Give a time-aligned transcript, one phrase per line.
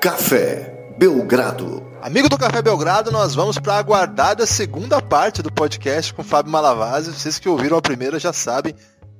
[0.00, 1.84] Café Belgrado.
[2.00, 6.52] Amigo do Café Belgrado, nós vamos para a aguardada segunda parte do podcast com Fábio
[6.52, 7.12] Malavasi.
[7.12, 8.76] Vocês que ouviram a primeira já sabem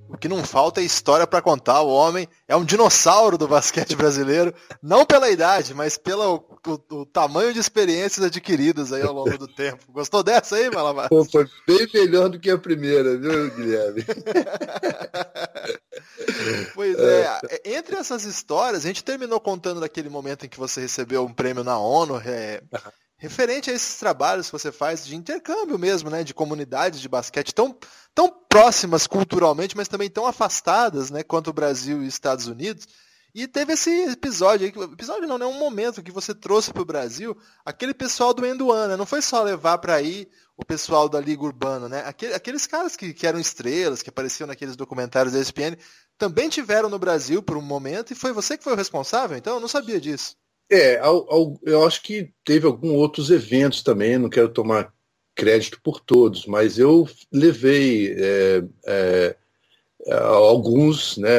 [0.09, 1.83] o que não falta é história para contar.
[1.83, 7.07] O homem é um dinossauro do basquete brasileiro, não pela idade, mas pelo o, o
[7.07, 9.93] tamanho de experiências adquiridas aí ao longo do tempo.
[9.93, 11.09] Gostou dessa aí, Malabar?
[11.09, 14.05] Pô, foi bem melhor do que a primeira, viu, Guilherme?
[16.75, 20.81] pois é, é, entre essas histórias, a gente terminou contando daquele momento em que você
[20.81, 22.21] recebeu um prêmio na ONU.
[22.25, 22.63] É,
[23.19, 27.53] referente a esses trabalhos que você faz de intercâmbio mesmo, né, de comunidades de basquete
[27.53, 27.77] tão,
[28.15, 32.87] tão próximas culturalmente, mas também tão afastadas, né, quanto o Brasil e os Estados Unidos.
[33.35, 36.87] E teve esse episódio aí, episódio não, né, um momento que você trouxe para o
[36.87, 41.21] Brasil aquele pessoal do Enduana, né, não foi só levar para aí o pessoal da
[41.21, 45.41] Liga Urbana, né, Aquele, aqueles caras que, que eram estrelas, que apareciam naqueles documentários da
[45.41, 45.77] ESPN,
[46.17, 49.55] também tiveram no Brasil por um momento e foi você que foi o responsável, então
[49.55, 50.35] eu não sabia disso.
[50.71, 51.01] É,
[51.63, 54.93] eu acho que teve alguns outros eventos também, não quero tomar
[55.35, 59.37] crédito por todos, mas eu levei é, é,
[60.15, 61.31] alguns, né,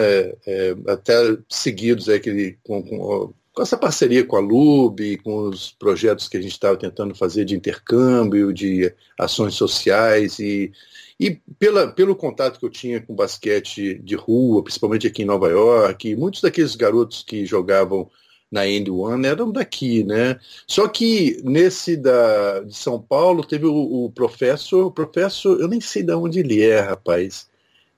[0.45, 1.13] é, até
[1.47, 6.41] seguidos aquele, com, com, com, essa parceria com a LUB, com os projetos que a
[6.41, 10.71] gente estava tentando fazer de intercâmbio, de ações sociais e,
[11.19, 15.49] e pela, pelo contato que eu tinha com basquete de rua, principalmente aqui em Nova
[15.49, 18.09] York, muitos daqueles garotos que jogavam
[18.51, 20.39] na End One eram daqui, né?
[20.65, 25.79] Só que nesse da, de São Paulo teve o, o professor, o professor, eu nem
[25.79, 27.48] sei de onde ele é, rapaz.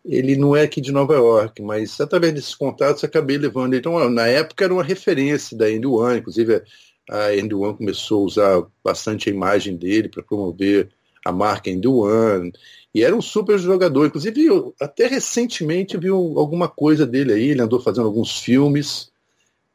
[0.04, 3.76] Ele não é aqui de Nova York, mas através desses contatos acabei levando.
[3.76, 6.64] Então, na época era uma referência da End One, inclusive
[7.10, 10.90] a End One começou a usar bastante a imagem dele para promover
[11.26, 12.52] a marca End One.
[12.94, 14.06] E era um super jogador.
[14.06, 17.50] Inclusive, eu, até recentemente vi alguma coisa dele aí.
[17.50, 19.12] Ele andou fazendo alguns filmes.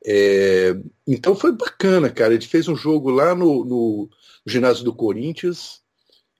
[0.05, 2.34] É, então foi bacana, cara.
[2.34, 4.11] Gente fez um jogo lá no, no
[4.47, 5.81] ginásio do Corinthians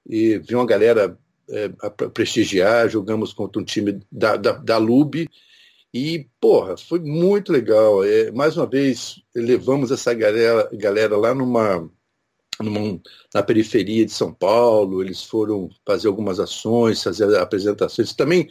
[0.09, 1.19] e viu uma galera
[1.51, 1.69] é,
[2.13, 2.89] prestigiar.
[2.89, 5.29] Jogamos contra um time da, da, da LUB
[5.93, 8.05] e, porra, foi muito legal.
[8.05, 11.91] É, mais uma vez, levamos essa galera, galera lá numa,
[12.61, 13.01] numa,
[13.35, 15.03] na periferia de São Paulo.
[15.03, 18.13] Eles foram fazer algumas ações, fazer apresentações.
[18.13, 18.49] Também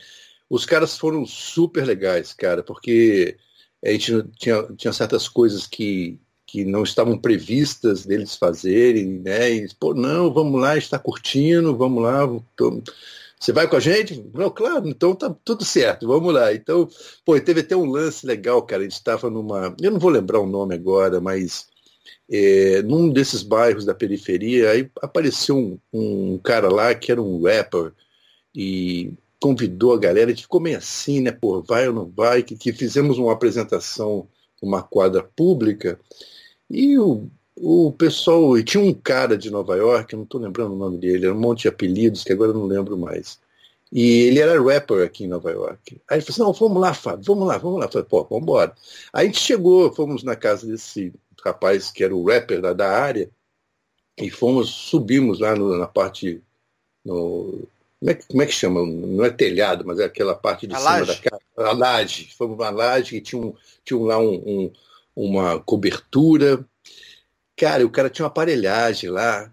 [0.50, 3.38] os caras foram super legais, cara, porque
[3.84, 6.20] a gente tinha, tinha certas coisas que,
[6.56, 9.52] que não estavam previstas deles fazerem, né?
[9.52, 12.82] E, pô, não, vamos lá, está curtindo, vamos lá, tô...
[13.38, 14.24] você vai com a gente?
[14.34, 16.54] Não, claro, então tá tudo certo, vamos lá.
[16.54, 16.88] Então,
[17.26, 20.40] pô, teve até um lance legal, cara, a gente estava numa, eu não vou lembrar
[20.40, 21.68] o nome agora, mas
[22.32, 27.44] é, num desses bairros da periferia, aí apareceu um, um cara lá que era um
[27.44, 27.92] rapper,
[28.56, 29.12] e
[29.42, 31.34] convidou a galera, a gente ficou meio assim, né?
[31.34, 32.44] Pô, vai ou não vai?
[32.44, 34.26] Que, que fizemos uma apresentação,
[34.62, 36.00] uma quadra pública,
[36.70, 40.78] e o, o pessoal, e tinha um cara de Nova York, não estou lembrando o
[40.78, 43.40] nome dele, era um monte de apelidos que agora eu não lembro mais.
[43.92, 46.02] E ele era rapper aqui em Nova York.
[46.10, 47.86] Aí ele falou assim, não, vamos lá, Fábio, vamos lá, vamos lá.
[47.86, 48.76] Eu falei, pô, vamos embora.
[49.14, 52.92] Aí a gente chegou, fomos na casa desse rapaz que era o rapper da, da
[52.92, 53.30] área,
[54.18, 56.42] e fomos, subimos lá no, na parte,
[57.06, 57.68] no,
[58.00, 58.86] como é, como é que chama?
[58.86, 61.08] Não é telhado, mas é aquela parte de a cima laje.
[61.08, 61.42] da casa.
[61.58, 62.36] A laje.
[62.38, 63.54] Fomos uma laje e tinha, um,
[63.84, 64.72] tinha lá um, um,
[65.16, 66.66] uma cobertura.
[67.56, 69.52] Cara, o cara tinha uma aparelhagem lá.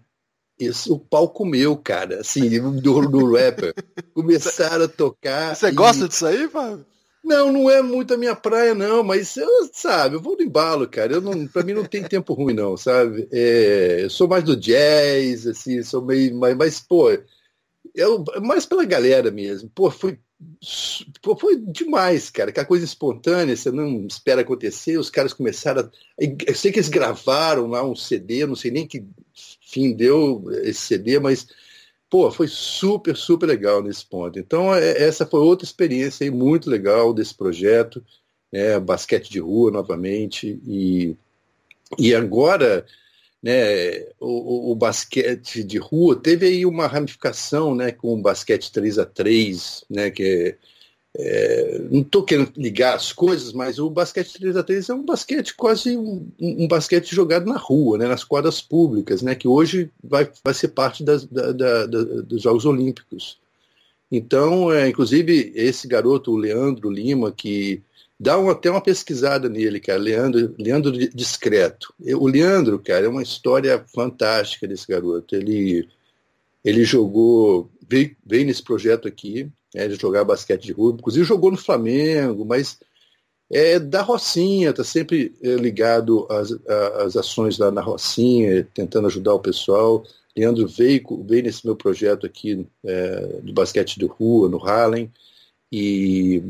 [0.59, 3.73] Isso, o pau comeu, cara, assim, do, do rapper.
[4.13, 5.55] Começaram a tocar.
[5.55, 5.71] Você e...
[5.71, 6.85] gosta disso aí, Fábio?
[7.23, 10.87] Não, não é muito a minha praia, não, mas eu, sabe, eu vou no embalo,
[10.87, 11.13] cara.
[11.13, 13.29] Eu não, pra mim não tem tempo ruim, não, sabe?
[13.31, 16.35] É, eu sou mais do jazz, assim, sou meio.
[16.35, 17.09] Mas, mas pô,
[17.95, 19.69] eu, mais pela galera mesmo.
[19.73, 20.32] Pô, foi, pô,
[21.39, 22.49] foi demais, cara.
[22.49, 24.97] Aquela coisa espontânea, você não espera acontecer.
[24.97, 25.89] Os caras começaram a.
[26.47, 29.05] Eu sei que eles gravaram lá um CD, não sei nem que
[29.61, 31.47] fim deu esse CD, mas
[32.09, 34.37] pô, foi super, super legal nesse ponto.
[34.37, 38.03] Então, é, essa foi outra experiência aí muito legal desse projeto,
[38.51, 38.79] né?
[38.79, 40.61] Basquete de rua novamente.
[40.67, 41.15] E,
[41.97, 42.85] e agora
[43.43, 48.99] né, o, o, basquete de rua teve aí uma ramificação né, com o basquete 3
[48.99, 50.55] a 3 né, que
[51.15, 55.05] é, não estou querendo ligar as coisas, mas o basquete 3 a 3 é um
[55.05, 59.91] basquete quase um, um basquete jogado na rua, né, nas quadras públicas, né, que hoje
[60.01, 63.37] vai, vai ser parte das, da, da, da, dos Jogos Olímpicos.
[64.09, 67.83] Então, é, inclusive, esse garoto, o Leandro Lima, que
[68.23, 71.93] Dá uma, até uma pesquisada nele, cara, Leandro, Leandro Discreto.
[72.17, 75.35] O Leandro, cara, é uma história fantástica desse garoto.
[75.35, 75.89] Ele,
[76.63, 81.51] ele jogou, veio, veio nesse projeto aqui, né, de jogar basquete de rua, inclusive jogou
[81.51, 82.79] no Flamengo, mas
[83.51, 86.51] é da Rocinha, está sempre é, ligado às,
[87.05, 90.01] às ações lá na Rocinha, tentando ajudar o pessoal.
[90.33, 95.11] Leandro veio, veio nesse meu projeto aqui é, do basquete de rua, no Harlem,
[95.69, 96.41] e,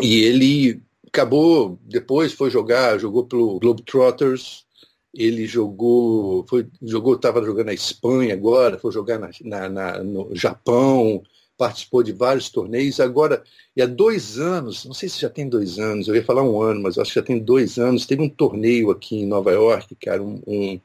[0.00, 4.64] e ele acabou, depois foi jogar, jogou pelo Globetrotters,
[5.12, 10.34] ele jogou, foi, jogou, estava jogando na Espanha agora, foi jogar na, na, na, no
[10.34, 11.22] Japão,
[11.58, 12.98] participou de vários torneios.
[12.98, 13.42] Agora,
[13.76, 16.60] e há dois anos, não sei se já tem dois anos, eu ia falar um
[16.62, 19.94] ano, mas acho que já tem dois anos, teve um torneio aqui em Nova York,
[19.96, 20.80] cara, um, um,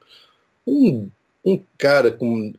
[0.68, 1.10] um,
[1.45, 2.53] um cara com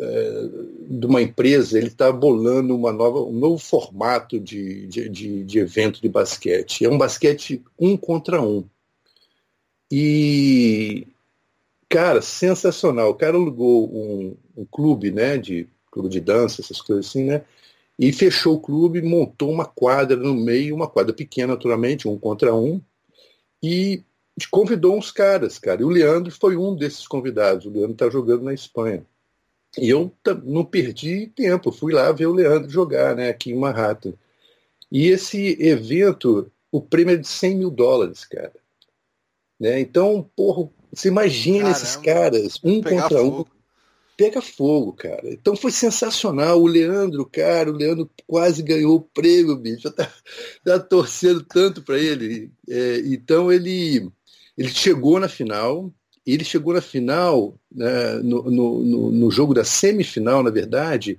[0.00, 5.58] de uma empresa, ele está bolando uma nova, um novo formato de, de, de, de
[5.58, 6.84] evento de basquete.
[6.84, 8.64] É um basquete um contra um.
[9.90, 11.06] E,
[11.88, 13.10] cara, sensacional.
[13.10, 17.42] O cara alugou um, um clube, né, de clube de dança, essas coisas assim, né?
[17.98, 22.54] E fechou o clube, montou uma quadra no meio, uma quadra pequena, naturalmente, um contra
[22.54, 22.80] um,
[23.62, 24.02] e
[24.50, 25.82] convidou uns caras, cara.
[25.82, 27.66] E o Leandro foi um desses convidados.
[27.66, 29.04] O Leandro está jogando na Espanha.
[29.78, 30.12] E eu
[30.44, 34.14] não perdi tempo, fui lá ver o Leandro jogar, né, aqui em Manhattan.
[34.90, 38.52] E esse evento, o prêmio é de 100 mil dólares, cara.
[39.58, 39.78] Né?
[39.80, 43.40] Então, porra, você imagina Caramba, esses caras, um contra fogo.
[43.42, 43.60] um
[44.20, 45.32] pega fogo, cara.
[45.32, 46.60] Então foi sensacional.
[46.60, 49.82] O Leandro, cara, o Leandro quase ganhou o prêmio, bicho.
[49.84, 50.12] Já tá,
[50.62, 52.50] tá torcendo tanto para ele.
[52.68, 54.10] É, então ele,
[54.58, 55.90] ele chegou na final.
[56.32, 61.18] Ele chegou na final, né, no, no, no, jogo da semifinal, na verdade,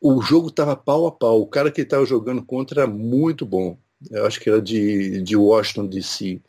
[0.00, 1.40] o jogo estava pau a pau.
[1.40, 3.78] O cara que ele estava jogando contra era muito bom.
[4.10, 6.40] Eu acho que era de, de Washington, D.C.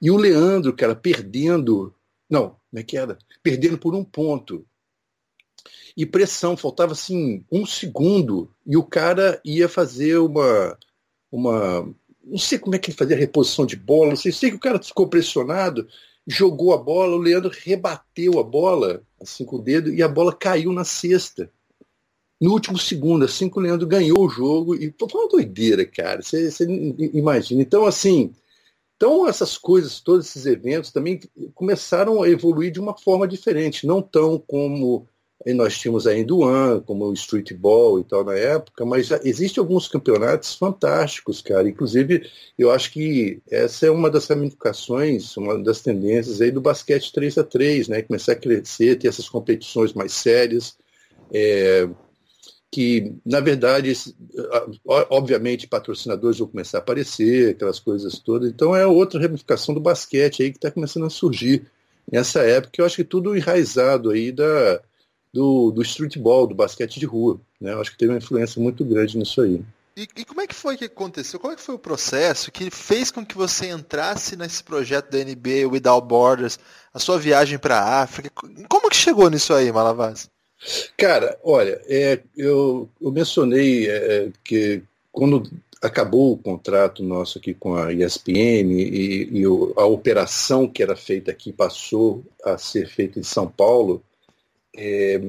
[0.00, 1.94] E o Leandro, cara, perdendo.
[2.28, 3.18] Não, como é que era?
[3.42, 4.64] Perdendo por um ponto
[5.96, 10.78] e pressão, faltava assim um segundo e o cara ia fazer uma,
[11.30, 11.82] uma
[12.24, 14.56] não sei como é que ele fazia a reposição de bola, não sei, sei que
[14.56, 15.86] o cara ficou pressionado,
[16.26, 20.34] jogou a bola, o Leandro rebateu a bola assim com o dedo e a bola
[20.34, 21.50] caiu na cesta.
[22.40, 26.22] No último segundo, assim que o Leandro ganhou o jogo, e foi uma doideira, cara.
[26.22, 26.48] Você,
[27.14, 27.62] imagina.
[27.62, 28.34] Então, assim,
[28.96, 31.20] então essas coisas, todos esses eventos também
[31.54, 35.06] começaram a evoluir de uma forma diferente, não tão como
[35.44, 39.60] e nós tínhamos a Enduan, como o Street Ball e tal na época, mas existem
[39.60, 41.68] alguns campeonatos fantásticos, cara.
[41.68, 47.12] Inclusive, eu acho que essa é uma das ramificações, uma das tendências aí do basquete
[47.12, 48.02] 3 a 3 né?
[48.02, 50.76] Começar a crescer, ter essas competições mais sérias.
[51.32, 51.88] É,
[52.70, 53.92] que, na verdade,
[54.86, 58.48] obviamente, patrocinadores vão começar a aparecer, aquelas coisas todas.
[58.48, 61.66] Então, é outra ramificação do basquete aí que está começando a surgir
[62.10, 62.80] nessa época.
[62.80, 64.80] Eu acho que tudo enraizado aí da,
[65.32, 67.40] do, do streetball, do basquete de rua.
[67.60, 67.72] Né?
[67.72, 69.62] Eu acho que teve uma influência muito grande nisso aí.
[69.96, 71.38] E, e, como é que foi que aconteceu?
[71.38, 75.18] Como é que foi o processo que fez com que você entrasse nesse projeto da
[75.18, 76.58] NBA Without Borders,
[76.94, 78.30] a sua viagem para a África?
[78.68, 80.30] Como que chegou nisso aí, Malavaz?
[80.96, 85.50] Cara, olha, é, eu, eu, mencionei é, que quando
[85.82, 89.44] acabou o contrato nosso aqui com a ESPN e, e
[89.76, 94.02] a operação que era feita aqui passou a ser feita em São Paulo,
[94.76, 95.20] é,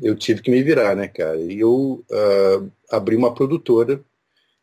[0.00, 1.36] eu tive que me virar, né, cara?
[1.40, 4.00] E eu uh, abri uma produtora,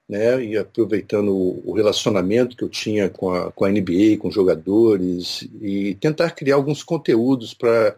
[0.08, 5.48] né, e aproveitando o, relacionamento que eu tinha com a, com a NBA, com jogadores,
[5.62, 7.96] e tentar criar alguns conteúdos para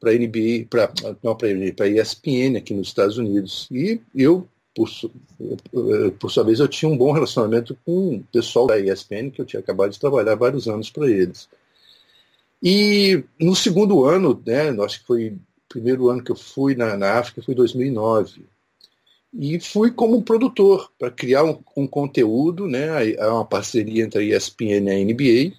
[0.00, 0.92] para NBA, para
[1.24, 3.66] não para ESPN aqui nos Estados Unidos.
[3.68, 4.88] E eu, por,
[6.20, 9.44] por sua vez, eu tinha um bom relacionamento com o pessoal da ESPN, que eu
[9.44, 11.48] tinha acabado de trabalhar vários anos para eles.
[12.62, 15.36] E no segundo ano, né, acho que foi
[15.68, 18.44] primeiro ano que eu fui na, na África foi 2009.
[19.32, 22.88] E fui como produtor para criar um, um, conteúdo, né?
[23.18, 25.54] Há uma parceria entre a ESPN e a NBA.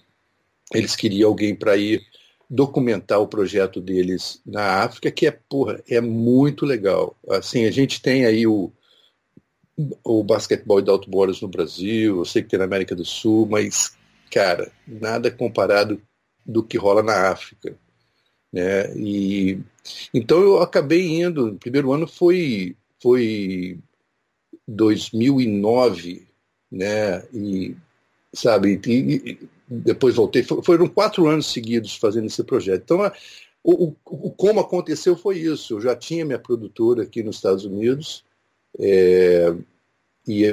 [0.74, 2.02] Eles queriam alguém para ir
[2.50, 7.16] documentar o projeto deles na África, que é, porra, é muito legal.
[7.30, 8.72] Assim, a gente tem aí o,
[10.04, 13.96] o basquetebol de outboards no Brasil, eu sei que tem na América do Sul, mas,
[14.32, 16.02] cara, nada comparado
[16.44, 17.78] do que rola na África.
[18.52, 18.96] Né?
[18.96, 19.60] E,
[20.14, 23.80] então eu acabei indo, o primeiro ano foi, foi
[24.68, 26.28] 2009,
[26.72, 27.24] né?
[27.34, 27.76] E,
[28.34, 32.82] sabe, e, depois voltei, foram quatro anos seguidos fazendo esse projeto.
[32.84, 33.12] Então,
[33.64, 35.76] o, o, como aconteceu foi isso.
[35.76, 38.24] Eu já tinha minha produtora aqui nos Estados Unidos
[38.80, 39.54] é,
[40.28, 40.44] e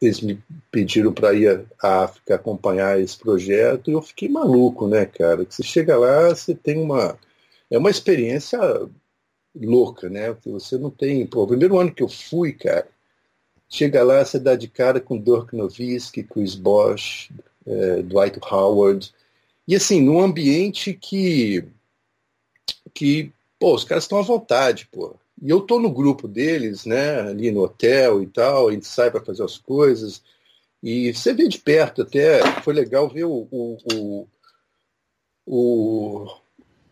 [0.00, 0.40] eles me
[0.70, 5.44] pediram para ir à África acompanhar esse projeto e eu fiquei maluco, né, cara?
[5.44, 7.18] Que você chega lá, você tem uma.
[7.70, 8.58] É uma experiência
[9.54, 10.32] louca, né?
[10.32, 11.26] Porque você não tem.
[11.26, 12.86] Pô, o primeiro ano que eu fui, cara,
[13.68, 17.30] chega lá, você dá de cara com Dirk Nowitzki, Chris Bosch,
[17.66, 19.12] é, Dwight Howard,
[19.66, 21.64] e assim, num ambiente que,
[22.94, 25.14] que pô, os caras estão à vontade, pô.
[25.40, 29.10] E eu tô no grupo deles, né, ali no hotel e tal, a gente sai
[29.10, 30.22] para fazer as coisas,
[30.82, 34.26] e você vê de perto até, foi legal ver o, o,
[35.46, 36.28] o,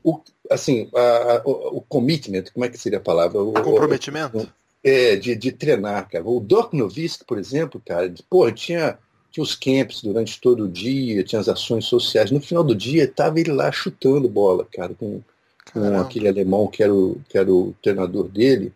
[0.05, 3.43] o, assim, a, o, o, commitment, como é que seria a palavra?
[3.43, 4.49] O, comprometimento?
[4.87, 6.25] é, de, de treinar, cara.
[6.25, 8.97] O Doc Novisk, por exemplo, cara, pô, tinha,
[9.33, 12.31] tinha os camps durante todo o dia, tinha as ações sociais.
[12.31, 15.21] No final do dia, tava ele lá chutando bola, cara, com,
[15.77, 18.73] com aquele alemão que era, o, que era o treinador dele.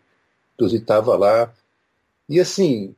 [0.53, 1.51] Inclusive, estava lá.
[2.29, 2.95] E assim,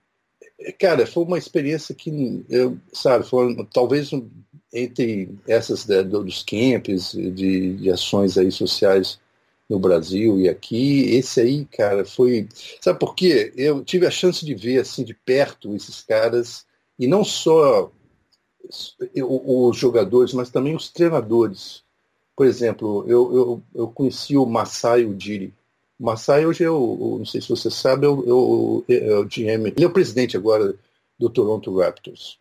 [0.79, 4.11] cara, foi uma experiência que, eu, sabe, foi talvez
[4.73, 9.19] entre essas né, dos camps, de, de ações aí sociais
[9.69, 12.47] no Brasil e aqui, esse aí, cara, foi.
[12.81, 13.53] Sabe por quê?
[13.55, 16.65] Eu tive a chance de ver assim de perto esses caras,
[16.99, 17.91] e não só
[19.15, 21.83] os jogadores, mas também os treinadores.
[22.35, 25.53] Por exemplo, eu, eu, eu conheci o Masai Ujiri.
[25.99, 29.25] O Masai hoje é o, não sei se você sabe, é o, é, é o
[29.25, 30.75] GM, ele é o presidente agora
[31.17, 32.39] do Toronto Raptors.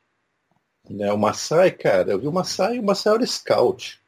[0.88, 1.12] Né?
[1.12, 4.00] O Masai, cara, eu vi o Masai, o Masai era scout.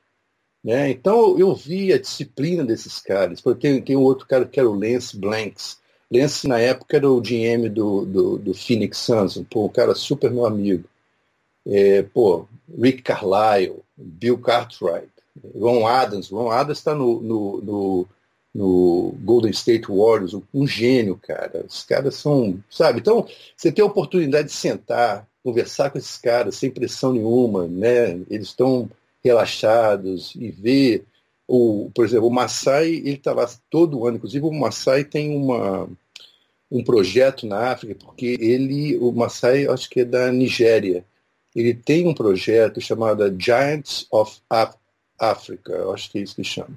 [0.63, 0.91] Né?
[0.91, 3.43] Então eu vi a disciplina desses caras.
[3.61, 5.79] Tem, tem um outro cara que era o Lance Blanks.
[6.11, 10.31] Lance, na época, era o GM do, do, do Phoenix Suns, pô, um cara super
[10.31, 10.89] meu amigo.
[11.67, 12.47] É, pô,
[12.79, 15.09] Rick Carlisle, Bill Cartwright,
[15.55, 16.31] Ron Adams.
[16.31, 18.09] Ron Adams está no, no, no,
[18.55, 21.65] no, Golden State Warriors, um gênio, cara.
[21.69, 23.01] Os caras são, sabe?
[23.01, 23.27] Então,
[23.57, 28.21] você tem a oportunidade de sentar, conversar com esses caras sem pressão nenhuma, né?
[28.31, 28.89] Eles estão
[29.23, 31.05] relaxados e ver
[31.47, 35.89] o, por exemplo, o Maasai, ele está lá todo ano, inclusive o Maasai tem uma,
[36.71, 41.05] um projeto na África, porque ele, o Maasai, acho que é da Nigéria,
[41.55, 44.75] ele tem um projeto chamado Giants of Af
[45.19, 46.77] Africa, eu acho que é isso que chama.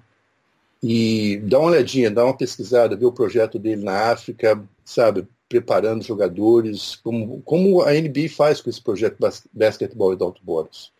[0.82, 6.04] E dá uma olhadinha, dá uma pesquisada, vê o projeto dele na África, sabe, preparando
[6.04, 9.18] jogadores, como, como a NBA faz com esse projeto
[9.54, 10.92] Basketball Without Borders.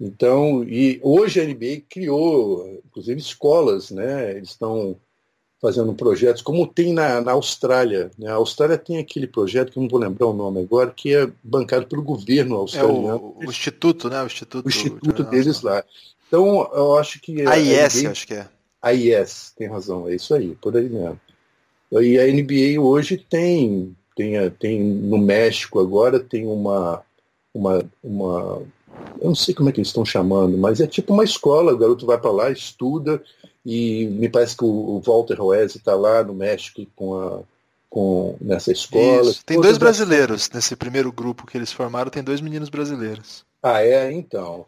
[0.00, 4.30] Então, e hoje a NBA criou, inclusive, escolas, né?
[4.30, 4.96] Eles estão
[5.60, 8.10] fazendo projetos, como tem na, na Austrália.
[8.18, 8.30] Né?
[8.30, 11.30] A Austrália tem aquele projeto, que eu não vou lembrar o nome agora, que é
[11.44, 13.08] bancado pelo governo australiano.
[13.08, 14.22] É o, o Instituto, né?
[14.22, 15.84] O Instituto, o instituto deles lá.
[16.30, 17.42] Então, eu acho que...
[17.42, 18.48] A, a IS, NBA, acho que é.
[18.80, 21.20] A IS, tem razão, é isso aí, por aí mesmo.
[21.90, 27.02] E a NBA hoje tem, tem, tem no México agora, tem uma,
[27.52, 28.62] uma, uma
[29.20, 31.76] eu não sei como é que eles estão chamando, mas é tipo uma escola, o
[31.76, 33.20] garoto vai para lá, estuda,
[33.66, 37.40] e me parece que o Walter Roese está lá no México com a,
[37.90, 39.30] com, nessa escola.
[39.30, 39.44] Isso.
[39.44, 43.44] Tem dois brasileiros nesse primeiro grupo que eles formaram, tem dois meninos brasileiros.
[43.60, 44.12] Ah, é?
[44.12, 44.64] Então.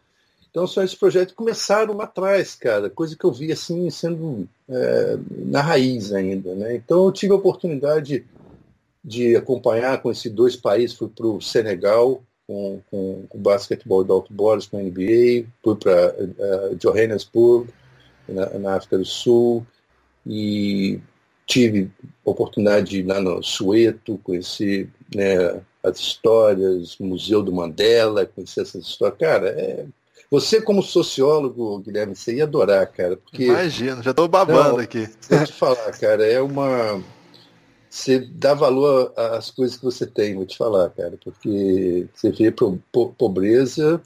[0.53, 5.17] Então são esses projetos começaram lá atrás, cara, coisa que eu vi assim sendo é,
[5.31, 6.53] na raiz ainda.
[6.53, 6.75] Né?
[6.75, 8.23] Então eu tive a oportunidade
[9.03, 14.11] de acompanhar com esses dois países, fui para o Senegal, com, com, com basquetebol de
[14.11, 17.73] outboards com a NBA, fui para uh, eh, Johannesburg,
[18.29, 19.65] na, na, África do Sul,
[20.23, 20.99] e
[21.47, 21.89] tive
[22.23, 28.61] oportunidade de ir lá no Sueto, conhecer né, as histórias, o Museu do Mandela, conhecer
[28.61, 29.17] essas histórias.
[29.17, 29.85] Cara, é,
[30.33, 33.17] você como sociólogo, Guilherme, você ia adorar, cara.
[33.17, 35.07] Porque, Imagino, já estou babando não, aqui.
[35.29, 36.99] Vou te falar, cara, é uma
[37.87, 42.51] você dá valor às coisas que você tem, vou te falar, cara, porque você vê
[43.15, 44.01] pobreza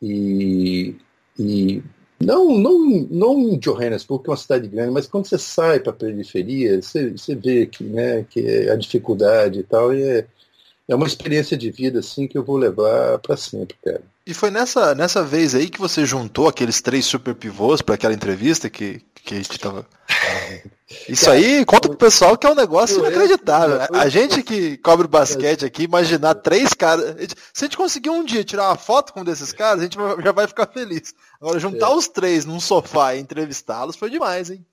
[0.00, 0.94] e,
[1.36, 1.82] e
[2.20, 2.78] não, não,
[3.10, 6.80] não em Johannesburg, que é uma cidade grande, mas quando você sai para a periferia,
[6.80, 10.26] você, você vê que, né, que é a dificuldade e tal, e é,
[10.86, 14.02] é uma experiência de vida assim que eu vou levar para sempre, cara.
[14.30, 18.14] E foi nessa, nessa vez aí que você juntou aqueles três super pivôs para aquela
[18.14, 19.84] entrevista que, que a gente tava.
[21.08, 23.80] Isso Cara, aí conta pro pessoal que é um negócio inacreditável.
[23.92, 27.16] A gente que cobre basquete aqui, imaginar três caras.
[27.52, 29.96] Se a gente conseguir um dia tirar uma foto com um desses caras, a gente
[30.22, 31.12] já vai ficar feliz.
[31.40, 31.94] Agora, juntar é.
[31.94, 34.64] os três num sofá e entrevistá-los foi demais, hein?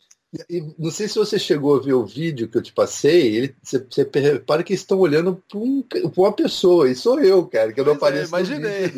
[0.50, 3.56] E não sei se você chegou a ver o vídeo que eu te passei, ele,
[3.64, 5.84] você, você repara que estão olhando para um,
[6.18, 8.36] uma pessoa, e sou eu, cara, que eu não pois é, apareço.
[8.36, 8.92] É, imaginei.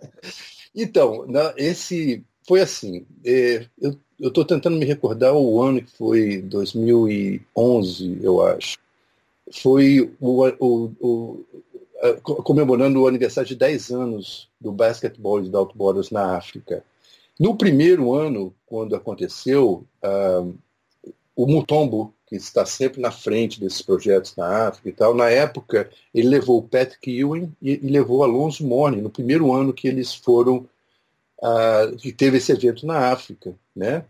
[0.74, 3.04] então, na, esse foi assim.
[3.24, 8.78] É, eu estou tentando me recordar o ano que foi 2011, eu acho.
[9.52, 11.44] Foi o, o, o,
[12.42, 16.82] comemorando o aniversário de 10 anos do basquetebol de Borders na África.
[17.38, 20.54] No primeiro ano, quando aconteceu, uh,
[21.34, 25.14] o Mutombo, que está sempre na frente desses projetos na África e tal.
[25.14, 29.72] Na época, ele levou o Patrick Ewing e, e levou Alonso Morning, no primeiro ano
[29.72, 30.66] que eles foram,
[31.38, 34.04] uh, que teve esse evento na África, né?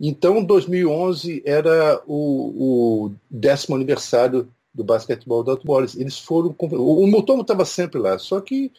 [0.00, 5.94] Então, 2011 era o, o décimo aniversário do basquetebol do Outboards.
[5.94, 6.54] Eles foram.
[6.58, 8.72] O Mutombo estava sempre lá, só que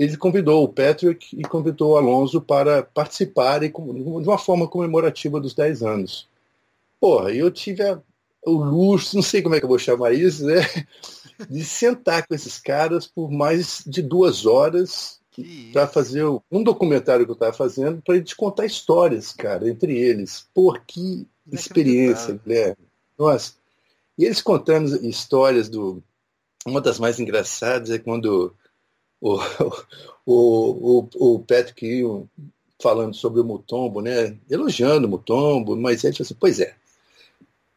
[0.00, 5.52] ele convidou o Patrick e convidou o Alonso para participarem de uma forma comemorativa dos
[5.52, 6.26] 10 anos.
[6.98, 8.00] Porra, eu tive a,
[8.46, 10.60] o luxo, não sei como é que eu vou chamar isso, né?
[11.50, 15.20] De sentar com esses caras por mais de duas horas
[15.72, 20.46] para fazer um documentário que eu estava fazendo para eles contar histórias, cara, entre eles.
[20.52, 22.76] Por que experiência, Guilherme.
[23.18, 23.52] Nossa.
[24.18, 26.02] E eles contando histórias do.
[26.66, 28.54] Uma das mais engraçadas é quando
[29.20, 29.38] o,
[30.26, 32.04] o, o, o Patrick
[32.82, 34.36] falando sobre o Mutombo, né?
[34.48, 36.74] Elogiando o Mutombo, mas ele falou assim, pois é,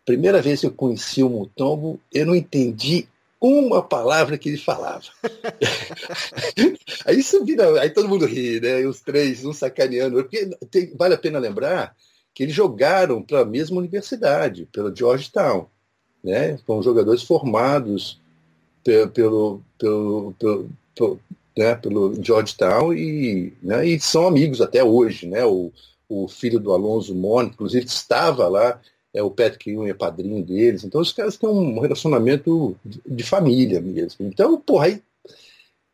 [0.06, 3.08] primeira vez que eu conheci o Mutombo, eu não entendi
[3.40, 5.04] uma palavra que ele falava.
[7.06, 8.86] aí isso vira, aí todo mundo ri, né?
[8.86, 10.16] Os três, um sacaneando.
[10.16, 11.94] Porque tem, vale a pena lembrar
[12.34, 15.68] que eles jogaram para a mesma universidade, pela Georgetown.
[16.24, 16.58] Né?
[16.66, 18.20] Foram jogadores formados
[18.82, 20.70] pelo, pelo, pelo, pelo,
[21.58, 21.76] né?
[21.76, 23.88] pelo Georgetown e, né?
[23.88, 25.28] e são amigos até hoje.
[25.28, 25.46] Né?
[25.46, 25.72] O,
[26.08, 28.80] o filho do Alonso Mon, inclusive, estava lá
[29.14, 30.84] é, o Patrick Ewing é padrinho deles.
[30.84, 34.26] Então os caras têm um relacionamento de família mesmo.
[34.26, 35.02] Então, porra, aí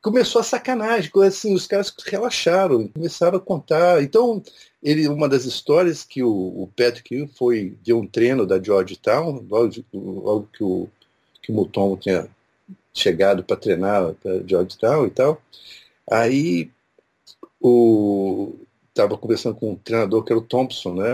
[0.02, 4.02] começou a sacanagem, assim, os caras relaxaram, começaram a contar.
[4.02, 4.42] Então,
[4.82, 9.74] ele, uma das histórias que o, o Patrick foi de um treino da Georgetown, logo,
[9.94, 10.88] logo que o,
[11.44, 12.30] que o Mutombo tinha
[12.94, 15.42] chegado para treinar para Georgetown e tal.
[16.10, 16.72] Aí
[17.62, 18.56] o
[19.00, 21.14] estava conversando com um treinador que era o Thompson, né?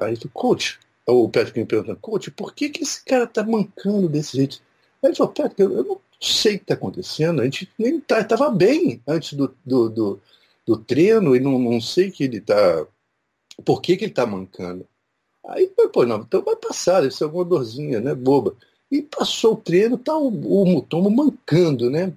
[0.00, 3.44] Aí ele falou, coach, o Patrick me perguntando, coach, por que, que esse cara tá
[3.44, 4.60] mancando desse jeito?
[5.02, 8.24] Aí ele falou, Patrick, eu não sei o que está acontecendo, a gente nem estava
[8.26, 10.20] tá, bem antes do, do, do,
[10.66, 12.86] do, treino e não, não sei que ele está.
[13.64, 14.86] Por que, que ele está mancando?
[15.46, 18.54] Aí, pô, não, então vai passar, deve ser alguma dorzinha, né, boba.
[18.90, 22.12] E passou o treino, tá o, o Mutombo mancando, né?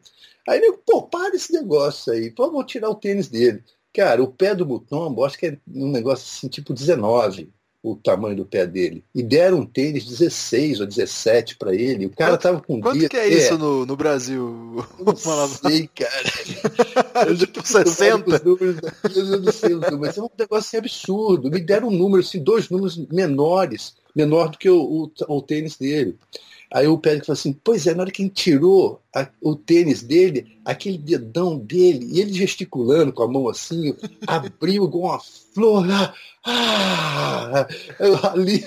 [0.48, 3.64] Aí ele, pô, para esse negócio aí, pô, vou tirar o tênis dele.
[3.94, 7.50] Cara, o pé do Mutombo, acho que é um negócio assim, tipo 19
[7.84, 9.04] o tamanho do pé dele.
[9.14, 12.06] E deram um tênis 16 ou 17 para ele.
[12.06, 13.10] O cara tava com Quanto dia...
[13.10, 14.86] que é isso no, no Brasil?
[15.06, 17.28] Não sei, cara.
[17.28, 18.42] eu tipo 60?
[18.46, 18.78] Números,
[19.14, 21.52] eu não sei, mas é um negócio assim, absurdo.
[21.52, 25.76] Me deram um número, assim, dois números menores, menor do que o, o, o tênis
[25.76, 26.18] dele.
[26.74, 30.02] Aí o Pérez falou assim, pois é, na hora que ele tirou a, o tênis
[30.02, 35.20] dele, aquele dedão dele, e ele gesticulando com a mão assim, abriu igual uma
[35.54, 35.86] flor.
[36.46, 37.68] Ah,
[38.34, 38.66] ali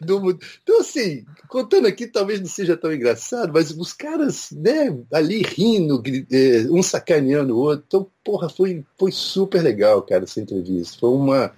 [0.00, 4.96] do, do, Então, assim, contando aqui, talvez não seja tão engraçado, mas os caras, né,
[5.12, 7.84] ali rindo, é, um sacaneando o outro.
[7.88, 10.98] Então, porra, foi, foi super legal, cara, essa entrevista.
[11.00, 11.50] Foi uma,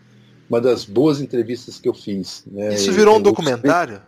[0.48, 2.44] uma das boas entrevistas que eu fiz.
[2.46, 2.74] Né?
[2.74, 4.00] Isso virou um documentário?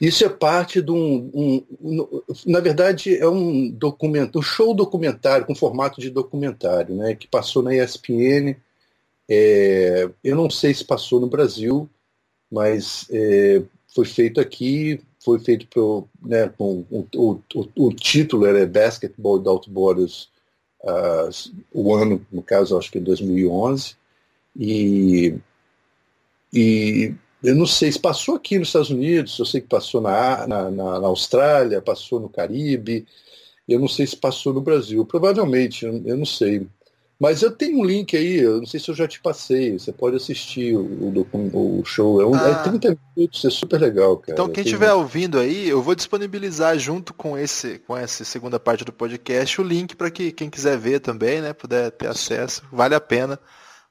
[0.00, 5.46] Isso é parte de um, um, um, na verdade é um documento, um show documentário
[5.46, 8.56] com formato de documentário, né, que passou na ESPN.
[9.28, 11.88] É, eu não sei se passou no Brasil,
[12.50, 13.62] mas é,
[13.94, 17.40] foi feito aqui, foi feito pro, né, com, o, o,
[17.76, 20.28] o, título era Basketball Without Borders,
[20.84, 23.96] uh, o ano, no caso, acho que é 2011,
[24.54, 25.34] e,
[26.52, 27.14] e
[27.46, 30.68] eu não sei se passou aqui nos Estados Unidos, eu sei que passou na, na,
[30.68, 33.06] na, Austrália, passou no Caribe,
[33.68, 35.06] eu não sei se passou no Brasil.
[35.06, 36.66] Provavelmente, eu, não sei.
[37.20, 39.78] Mas eu tenho um link aí, eu não sei se eu já te passei.
[39.78, 42.20] Você pode assistir o, o, o show.
[42.20, 42.64] É, um, é ah.
[42.66, 44.32] é 30 minutos, é super legal, cara.
[44.32, 48.84] Então quem estiver ouvindo aí, eu vou disponibilizar junto com esse com essa segunda parte
[48.84, 52.64] do podcast o link para que quem quiser ver também, né, puder ter acesso.
[52.72, 53.38] Vale a pena.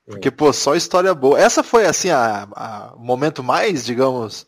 [0.05, 1.39] Porque, pô, só história boa.
[1.39, 4.45] Essa foi, assim, a, a momento mais, digamos.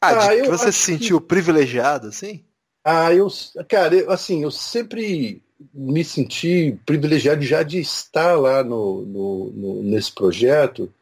[0.00, 1.28] Ah, ah que você se sentiu que...
[1.28, 2.44] privilegiado, assim?
[2.84, 3.28] Ah, eu.
[3.68, 9.82] Cara, eu, assim, eu sempre me senti privilegiado já de estar lá no, no, no
[9.82, 10.92] nesse projeto.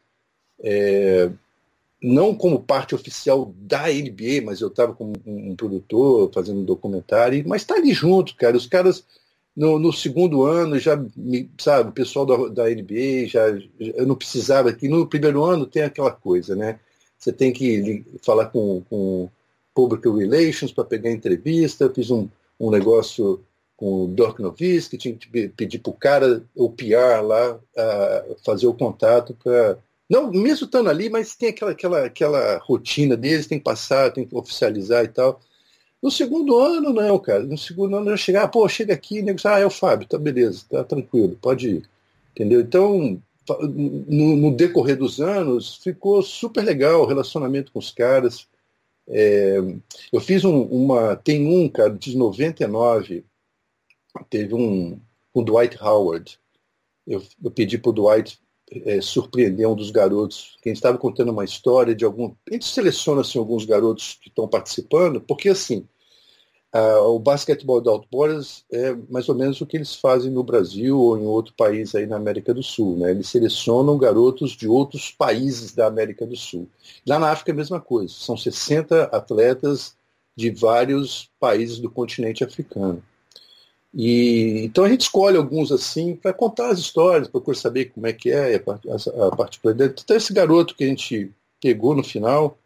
[0.63, 1.29] É,
[2.01, 6.65] não como parte oficial da NBA, mas eu estava como um, um, produtor fazendo um
[6.65, 8.55] documentário, mas tá ali junto, cara.
[8.55, 9.03] Os caras
[9.55, 10.97] no, no, segundo ano já,
[11.59, 13.47] sabe, o pessoal da, da NBA já,
[13.79, 14.87] eu não precisava aqui.
[14.87, 16.79] No primeiro ano tem aquela coisa, né?
[17.17, 19.29] Você tem que falar com, com
[19.75, 21.83] Public Relations para pegar entrevista.
[21.83, 22.27] Eu fiz um,
[22.59, 23.43] um negócio
[23.81, 27.59] com o Dirk Nowitzki, tinha que pedir para o cara, o PR lá,
[28.45, 33.47] fazer o contato para Não, mesmo estando ali, mas tem aquela, aquela, aquela rotina deles,
[33.47, 35.41] tem que passar, tem que oficializar e tal.
[36.01, 37.43] No segundo ano, não, cara.
[37.43, 40.65] No segundo ano eu chegar, pô, chega aqui, nego, ah, é o Fábio, tá beleza,
[40.69, 41.89] tá tranquilo, pode ir.
[42.31, 42.61] Entendeu?
[42.61, 43.21] Então,
[43.59, 48.47] no, no decorrer dos anos, ficou super legal o relacionamento com os caras.
[49.07, 49.57] É,
[50.11, 51.15] eu fiz um, uma.
[51.15, 53.25] Tem um, cara, de 99,
[54.29, 54.99] teve um,
[55.35, 56.39] um Dwight Howard.
[57.07, 58.39] Eu, eu pedi para o Dwight
[58.71, 62.33] é, surpreender um dos garotos, que a gente estava contando uma história de algum.
[62.49, 65.85] A gente seleciona assim, alguns garotos que estão participando, porque assim,
[66.73, 70.97] uh, o basquetebol da Outboarders é mais ou menos o que eles fazem no Brasil
[70.97, 72.97] ou em outro país aí na América do Sul.
[72.97, 73.11] Né?
[73.11, 76.69] Eles selecionam garotos de outros países da América do Sul.
[77.05, 78.13] Lá na África é a mesma coisa.
[78.13, 79.95] São 60 atletas
[80.35, 83.03] de vários países do continente africano.
[83.93, 88.13] E, então a gente escolhe alguns assim para contar as histórias, procura saber como é
[88.13, 90.01] que é a, a, particularidade.
[90.03, 92.57] Então esse garoto que a gente pegou no final,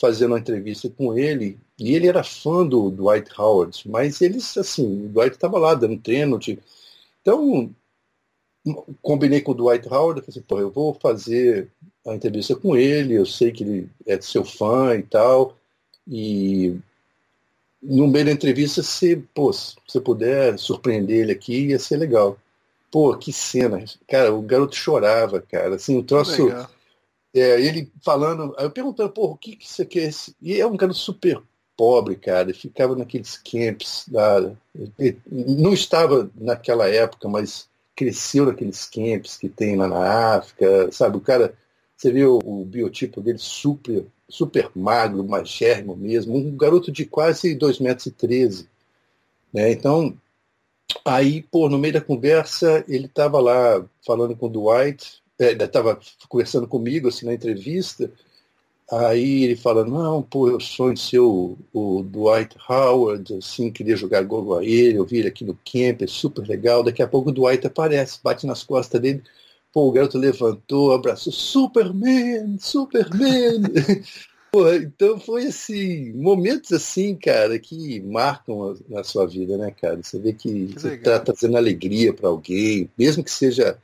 [0.00, 5.06] fazendo uma entrevista com ele, e ele era fã do Dwight Howard, mas eles, assim,
[5.06, 6.38] o Dwight estava lá dando treino.
[6.38, 6.58] De...
[7.22, 7.72] Então,
[9.00, 11.70] combinei com o Dwight Howard, falei assim, pô, eu vou fazer
[12.06, 15.56] a entrevista com ele, eu sei que ele é seu fã e tal,
[16.06, 16.76] e
[17.82, 22.36] no meio da entrevista, se, pô, se você puder surpreender ele aqui, ia ser legal.
[22.90, 23.84] Pô, que cena.
[24.08, 25.76] Cara, o garoto chorava, cara.
[25.76, 26.48] Assim, o troço.
[27.34, 30.10] É, ele falando, eu perguntando, pô, o que, que você quer?
[30.40, 31.40] E é um garoto super
[31.76, 32.42] pobre, cara.
[32.42, 34.06] Ele ficava naqueles camps.
[34.08, 34.52] Da,
[35.30, 41.16] não estava naquela época, mas cresceu naqueles camps que tem lá na África, sabe?
[41.16, 41.54] O cara,
[41.96, 47.56] você vê o, o biotipo dele super super magro, magérrimo mesmo, um garoto de quase
[47.56, 48.06] 2,13 metros.
[48.06, 48.68] E 13,
[49.52, 49.72] né?
[49.72, 50.16] Então,
[51.04, 56.26] aí, pô, no meio da conversa, ele estava lá falando com o Dwight, estava é,
[56.28, 58.10] conversando comigo, assim, na entrevista,
[58.90, 63.96] aí ele fala, não, pô, eu sonho de ser o, o Dwight Howard, assim, queria
[63.96, 67.08] jogar gol a ele, eu vi ele aqui no camp, é super legal, daqui a
[67.08, 69.22] pouco o Dwight aparece, bate nas costas dele,
[69.72, 73.62] Pô, o garoto levantou, abraçou, Superman, Superman.
[74.80, 80.02] Então foi assim, momentos assim, cara, que marcam a, a sua vida, né, cara?
[80.02, 83.78] Você vê que, que você está trazendo alegria para alguém, mesmo que seja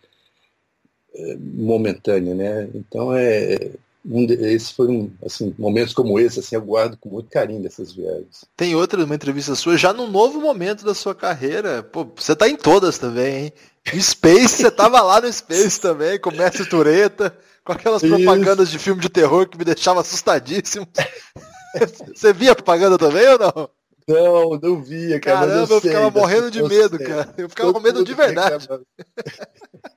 [1.14, 2.70] é, momentânea, né?
[2.74, 3.72] Então é
[4.04, 7.92] um esse foi um assim momentos como esse assim eu guardo com muito carinho dessas
[7.92, 8.44] viagens.
[8.56, 11.82] Tem outra uma entrevista sua já num novo momento da sua carreira.
[11.82, 13.52] Pô, você tá em todas também, hein?
[14.00, 18.14] Space, você tava lá no Space também, com o Mestre Tureta, com aquelas Isso.
[18.14, 20.86] propagandas de filme de terror que me deixava assustadíssimo.
[22.14, 23.70] Você via propaganda também ou não?
[24.06, 25.46] Não, não via, cara.
[25.46, 27.34] Caramba, eu, eu ficava morrendo de medo, cara.
[27.36, 28.68] Eu ficava com medo de verdade.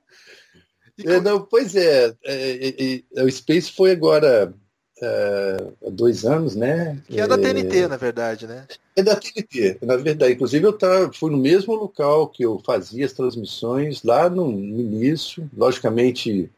[1.05, 4.53] é, não, pois é, é, é, o Space foi agora
[5.01, 7.01] uh, há dois anos, né?
[7.07, 7.87] Que é da TNT, é...
[7.87, 8.67] na verdade, né?
[8.95, 10.33] É da TNT, na verdade.
[10.33, 14.79] Inclusive eu tá, fui no mesmo local que eu fazia as transmissões, lá no, no
[14.79, 15.49] início.
[15.55, 16.49] Logicamente,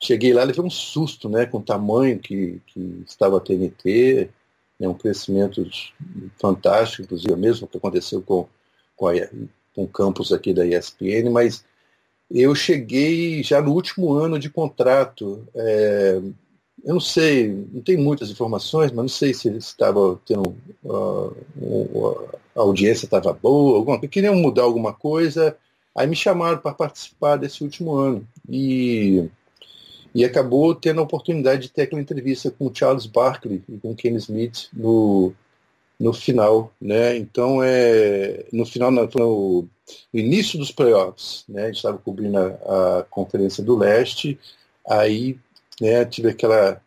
[0.00, 1.46] cheguei lá e levei um susto, né?
[1.46, 4.30] Com o tamanho que, que estava a TNT,
[4.78, 5.66] né, um crescimento
[6.40, 8.46] fantástico, inclusive mesmo que aconteceu com,
[8.94, 9.14] com, a,
[9.74, 11.64] com o campus aqui da ESPN, mas
[12.30, 15.46] eu cheguei já no último ano de contrato.
[15.54, 16.20] É,
[16.84, 22.28] eu não sei, não tem muitas informações, mas não sei se estava tendo uh, uh,
[22.54, 25.56] a audiência estava boa, alguma, queriam mudar alguma coisa,
[25.94, 29.28] aí me chamaram para participar desse último ano e
[30.14, 33.90] e acabou tendo a oportunidade de ter aquela entrevista com o Charles Barkley e com
[33.92, 35.32] o Ken Smith no
[36.00, 37.16] no final, né?
[37.16, 39.68] Então é no final no, no
[40.12, 41.64] início dos playoffs, né?
[41.64, 44.38] A gente estava cobrindo a, a conferência do leste,
[44.88, 45.38] aí
[45.80, 46.80] né, tive aquela.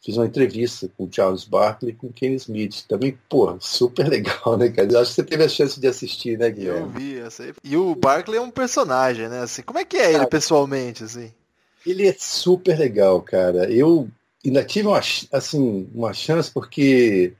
[0.00, 2.84] Fiz uma entrevista com o Charles Barkley e com o Ken Smith.
[2.88, 4.90] Também, pô, super legal, né, cara?
[4.90, 6.80] Eu acho que você teve a chance de assistir, né, Guilherme?
[6.80, 7.52] Eu vi, essa aí.
[7.64, 9.40] E o Barkley é um personagem, né?
[9.40, 11.32] Assim, como é que é ele pessoalmente, assim?
[11.84, 13.70] Ele é super legal, cara.
[13.70, 14.08] Eu
[14.44, 15.00] ainda tive uma,
[15.32, 17.32] assim, uma chance porque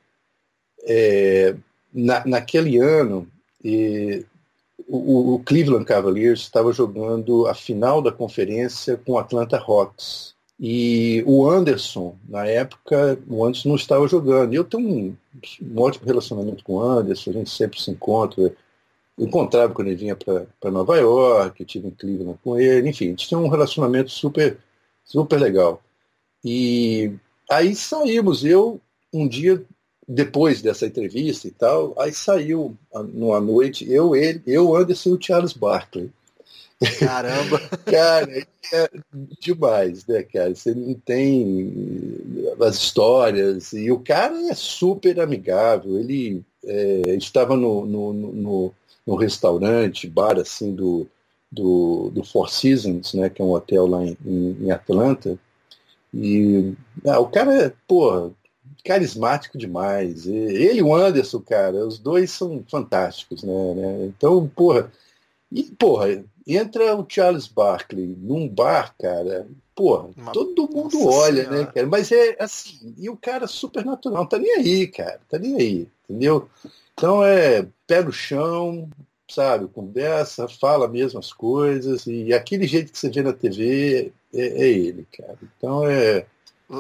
[0.83, 1.55] é,
[1.93, 3.29] na, naquele ano
[3.63, 4.25] e,
[4.89, 10.35] o, o, Cleveland Cavaliers estava jogando a final da conferência com o Atlanta Hawks.
[10.59, 14.53] E o Anderson, na época, o Anderson não estava jogando.
[14.53, 15.17] E eu tenho um,
[15.63, 18.43] um ótimo relacionamento com o Anderson, a gente sempre se encontra.
[18.43, 18.57] Eu
[19.19, 23.09] encontrava quando ele vinha para Nova York, eu tive em Cleveland com ele, enfim, a
[23.11, 24.59] gente tinha um relacionamento super,
[25.05, 25.83] super legal.
[26.45, 27.13] E
[27.51, 28.81] aí saímos, eu,
[29.13, 29.63] um dia
[30.09, 32.75] depois dessa entrevista e tal, aí saiu
[33.13, 36.11] numa noite, eu, ele, eu, Anderson e o Charles Barkley.
[36.99, 37.61] Caramba!
[37.85, 38.91] cara, é
[39.41, 40.55] demais, né, cara?
[40.55, 42.17] Você não tem
[42.61, 43.73] as histórias.
[43.73, 45.99] E o cara é super amigável.
[45.99, 48.75] Ele é, estava no, no, no,
[49.07, 51.07] no, restaurante, bar assim do,
[51.51, 55.39] do, do Four Seasons, né, que é um hotel lá em, em Atlanta.
[56.15, 56.73] E
[57.07, 58.31] ah, o cara é, porra,
[58.89, 60.27] carismático demais.
[60.27, 63.75] Ele e o Anderson, cara, os dois são fantásticos, né?
[63.75, 64.07] né?
[64.07, 64.91] Então, porra.
[65.53, 69.47] E, porra, entra o Charles Barkley num bar, cara.
[69.75, 70.33] Porra, Uma...
[70.33, 71.67] todo mundo Nossa olha, né, senhora.
[71.67, 71.87] né, cara?
[71.87, 75.55] Mas é assim, e o cara super natural, não tá nem aí, cara, tá nem
[75.57, 76.49] aí, entendeu?
[76.95, 78.89] Então é pé no chão,
[79.29, 84.41] sabe, conversa, fala mesmo as coisas, e aquele jeito que você vê na TV é,
[84.41, 85.39] é ele, cara.
[85.57, 86.27] Então é.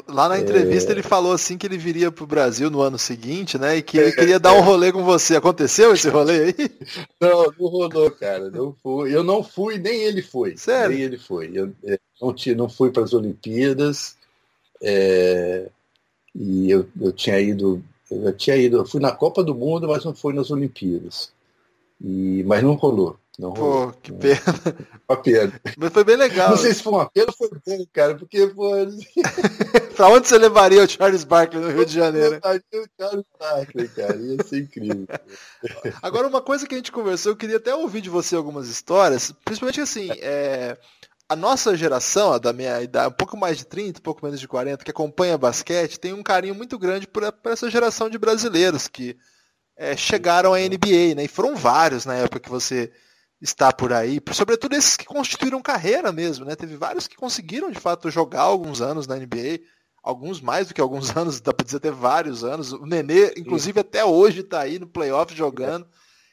[0.07, 0.94] Lá na entrevista é...
[0.94, 3.79] ele falou assim que ele viria para o Brasil no ano seguinte, né?
[3.79, 5.37] E que ele queria dar um rolê com você.
[5.37, 6.55] Aconteceu esse rolê aí?
[7.18, 8.51] Não, não rolou, cara.
[8.51, 9.14] Não foi.
[9.14, 10.57] Eu não fui, nem ele foi.
[10.59, 10.94] Sério?
[10.94, 11.51] Nem ele foi.
[11.55, 14.16] Eu, é, não, tinha, não fui para as Olimpíadas.
[14.83, 15.68] É,
[16.35, 17.83] e eu, eu tinha ido.
[18.11, 18.77] Eu tinha ido.
[18.77, 21.33] Eu fui na Copa do Mundo, mas não fui nas Olimpíadas.
[22.01, 23.18] E, mas não rolou.
[23.38, 24.40] Não pô, que pena.
[25.09, 25.61] Uma pena.
[25.77, 26.51] Mas foi bem legal.
[26.51, 28.72] Não sei se foi uma pena ou foi bom, cara, porque, pô.
[29.94, 32.40] pra onde você levaria o Charles Barkley no Rio de Janeiro?
[32.72, 34.16] Eu o Charles Barkley, cara.
[34.16, 35.07] Ia ser incrível.
[36.03, 39.33] Agora, uma coisa que a gente conversou, eu queria até ouvir de você algumas histórias,
[39.44, 40.77] principalmente assim, é,
[41.29, 44.40] a nossa geração, a da minha idade, um pouco mais de 30, um pouco menos
[44.40, 48.18] de 40, que acompanha basquete, tem um carinho muito grande por, por essa geração de
[48.18, 49.16] brasileiros que
[49.77, 51.22] é, chegaram à NBA, né?
[51.22, 52.90] E foram vários na época que você
[53.40, 56.57] está por aí, sobretudo esses que constituíram carreira mesmo, né?
[56.57, 59.61] Teve vários que conseguiram de fato jogar alguns anos na NBA,
[60.03, 62.72] alguns mais do que alguns anos, dá para dizer até vários anos.
[62.72, 65.87] O Nenê, inclusive, até hoje está aí no playoff jogando.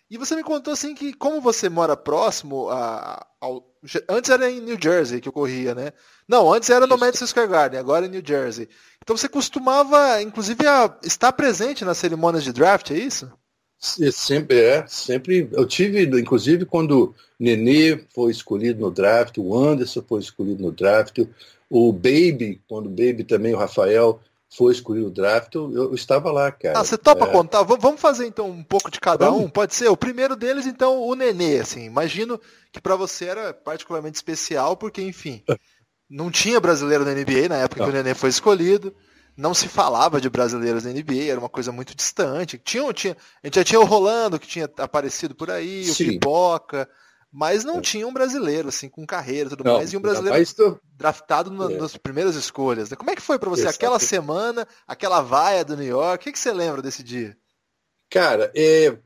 [0.09, 3.65] E você me contou assim que como você mora próximo a, ao,
[4.07, 5.93] antes era em New Jersey que ocorria, né?
[6.27, 8.69] Não, antes era no Madison Square Garden, agora é em New Jersey.
[9.01, 13.31] Então você costumava, inclusive, a, estar presente nas cerimônias de draft, é isso?
[14.11, 15.49] Sempre é, sempre.
[15.51, 20.71] Eu tive, inclusive, quando o Nenê foi escolhido no draft, o Anderson foi escolhido no
[20.71, 21.19] draft,
[21.69, 24.19] o Baby, quando o Baby também, o Rafael,
[24.49, 26.79] foi escolhido no draft, eu, eu estava lá, cara.
[26.79, 27.31] Ah, você topa é...
[27.31, 27.63] contar?
[27.63, 29.45] vamos fazer então um pouco de cada vamos.
[29.45, 29.49] um?
[29.49, 29.89] Pode ser?
[29.89, 31.83] O primeiro deles, então, o Nenê, assim.
[31.85, 32.39] Imagino
[32.71, 35.43] que para você era particularmente especial, porque, enfim,
[36.09, 37.91] não tinha brasileiro na NBA na época não.
[37.91, 38.95] que o Nenê foi escolhido
[39.37, 42.57] não se falava de brasileiros na NBA, era uma coisa muito distante.
[42.57, 46.03] Tinha, tinha, a gente já tinha o Rolando, que tinha aparecido por aí, Sim.
[46.03, 46.89] o Pipoca,
[47.31, 47.81] mas não é.
[47.81, 51.69] tinha um brasileiro, assim, com carreira e tudo não, mais, e um brasileiro draftado na,
[51.69, 51.77] é.
[51.77, 52.93] nas primeiras escolhas.
[52.93, 53.75] Como é que foi para você Exato.
[53.75, 56.21] aquela semana, aquela vaia do New York?
[56.21, 57.35] O que, que você lembra desse dia?
[58.09, 58.97] Cara, é,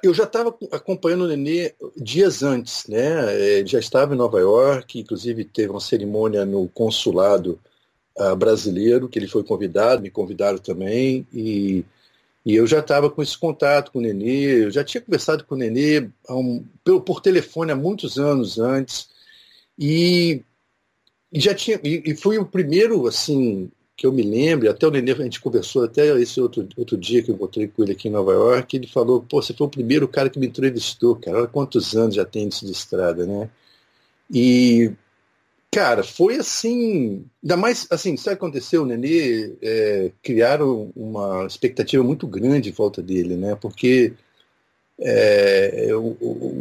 [0.00, 3.60] eu já estava acompanhando o Nenê dias antes, né?
[3.60, 7.58] É, já estava em Nova York, inclusive teve uma cerimônia no consulado
[8.36, 11.84] brasileiro, que ele foi convidado, me convidaram também, e,
[12.44, 15.54] e eu já estava com esse contato com o Nenê, eu já tinha conversado com
[15.54, 19.08] o Nenê um, por, por, telefone há muitos anos antes,
[19.78, 20.42] e,
[21.32, 24.90] e já tinha, e, e fui o primeiro, assim, que eu me lembro, até o
[24.90, 28.08] Nenê, a gente conversou até esse outro, outro dia que eu encontrei com ele aqui
[28.08, 31.38] em Nova York, ele falou, pô, você foi o primeiro cara que me entrevistou, cara,
[31.38, 33.48] olha quantos anos já tem isso de estrada, né?
[34.30, 34.92] E
[35.74, 37.24] Cara, foi assim.
[37.42, 38.82] Ainda mais, assim, sabe o que aconteceu?
[38.82, 43.54] O Nenê é, criaram uma expectativa muito grande em volta dele, né?
[43.54, 44.12] Porque
[45.00, 45.88] é,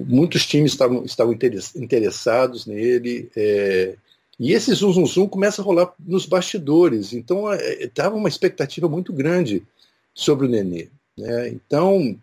[0.07, 1.37] muitos times estavam, estavam
[1.75, 3.29] interessados nele.
[3.35, 3.97] É,
[4.39, 7.11] e esse zum, zum, zum começa a rolar nos bastidores.
[7.11, 9.61] Então, estava é, uma expectativa muito grande
[10.13, 10.87] sobre o Nenê.
[11.17, 11.49] Né?
[11.49, 12.17] Então,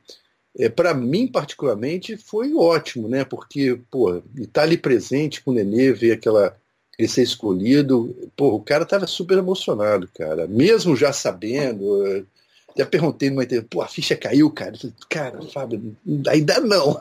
[0.59, 3.25] é, para mim, particularmente, foi ótimo, né?
[3.27, 6.57] Porque, pô, estar tá ali presente com o Nenê, ver aquela
[6.99, 8.15] ele ser escolhido.
[8.37, 10.49] Pô, o cara estava super emocionado, cara.
[10.49, 12.27] Mesmo já sabendo.
[12.71, 14.77] Até perguntei numa entrevista, pô, a ficha caiu, cara.
[14.77, 17.01] falei, cara, Fábio, ainda não.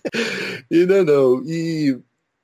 [0.72, 1.42] ainda não.
[1.46, 1.98] E,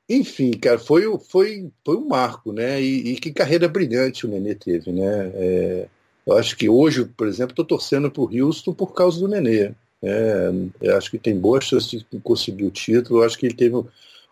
[0.09, 2.81] enfim, cara, foi, foi, foi um marco, né?
[2.81, 5.33] E, e que carreira brilhante o Nenê teve, né?
[5.35, 5.89] É,
[6.27, 9.73] eu acho que hoje, por exemplo, estou torcendo o Houston por causa do Nenê.
[10.03, 10.51] É,
[10.81, 13.21] eu acho que tem boas chances de conseguir o título.
[13.21, 13.83] Eu acho que ele teve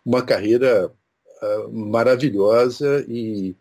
[0.04, 0.90] uma carreira
[1.70, 3.54] maravilhosa e,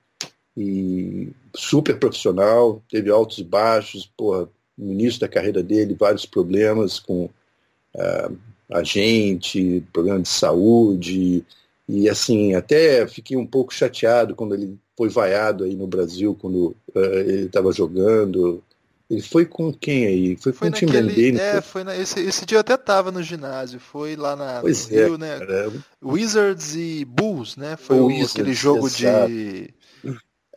[0.55, 6.99] e, super profissional, teve altos e baixos, porra, no início da carreira dele, vários problemas
[6.99, 8.37] com uh,
[8.71, 11.45] a gente, problema de saúde,
[11.87, 16.75] e assim, até fiquei um pouco chateado quando ele foi vaiado aí no Brasil, quando
[16.95, 18.63] uh, ele estava jogando,
[19.09, 20.35] Ele foi com quem aí?
[20.35, 23.23] Foi, foi com o Tim É, foi na, esse, esse dia eu até tava no
[23.23, 23.79] ginásio.
[23.79, 25.39] Foi lá na pois no é, Rio, né?
[25.39, 25.85] Caramba.
[26.03, 27.75] Wizards e Bulls, né?
[27.75, 29.27] Foi o, Wizards, aquele jogo exato.
[29.27, 29.73] de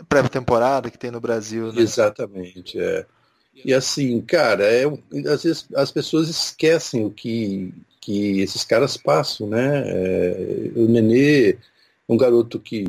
[0.07, 1.81] pré-temporada que tem no Brasil, né?
[1.81, 3.07] Exatamente, é.
[3.65, 4.85] E assim, cara, é,
[5.29, 9.83] às vezes as pessoas esquecem o que, que esses caras passam, né?
[9.87, 11.57] É, o Nenê é
[12.09, 12.85] um garoto que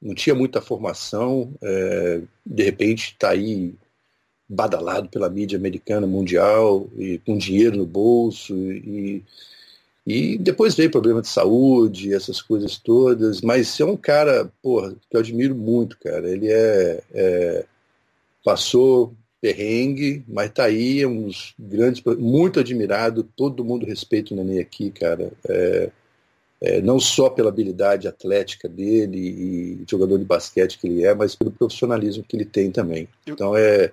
[0.00, 3.74] não tinha muita formação, é, de repente está aí
[4.52, 9.22] badalado pela mídia americana mundial e com dinheiro no bolso e,
[10.06, 15.16] e depois veio problema de saúde, essas coisas todas, mas é um cara, porra, que
[15.16, 16.28] eu admiro muito, cara.
[16.28, 17.64] Ele é, é
[18.44, 24.60] passou perrengue, mas tá aí, é uns grandes, muito admirado, todo mundo respeita o Nenê
[24.60, 25.32] aqui, cara.
[25.48, 25.90] É,
[26.60, 31.34] é, não só pela habilidade atlética dele e jogador de basquete que ele é, mas
[31.34, 33.08] pelo profissionalismo que ele tem também.
[33.26, 33.90] Então é,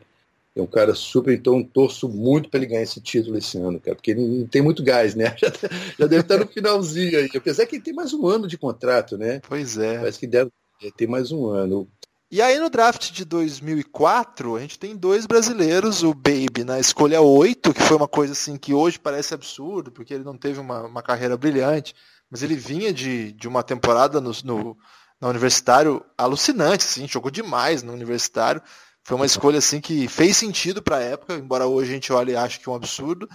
[0.60, 3.96] é um cara super, então torço muito para ele ganhar esse título esse ano, cara,
[3.96, 5.36] porque ele não tem muito gás, né?
[5.40, 5.52] Já,
[6.00, 7.30] já deve estar no finalzinho aí.
[7.36, 9.42] Apesar que ele tem mais um ano de contrato, né?
[9.48, 9.98] Pois é.
[9.98, 10.52] Parece que deve
[10.96, 11.88] ter mais um ano.
[12.32, 17.22] E aí no draft de 2004, a gente tem dois brasileiros, o Baby na escolha
[17.22, 20.84] 8, que foi uma coisa assim que hoje parece absurdo, porque ele não teve uma,
[20.84, 21.96] uma carreira brilhante,
[22.30, 24.78] mas ele vinha de, de uma temporada no, no,
[25.20, 28.62] na Universitário alucinante, assim, jogou demais no Universitário.
[29.10, 32.34] Foi uma escolha assim que fez sentido para a época, embora hoje a gente olhe
[32.34, 33.28] e ache que é um absurdo.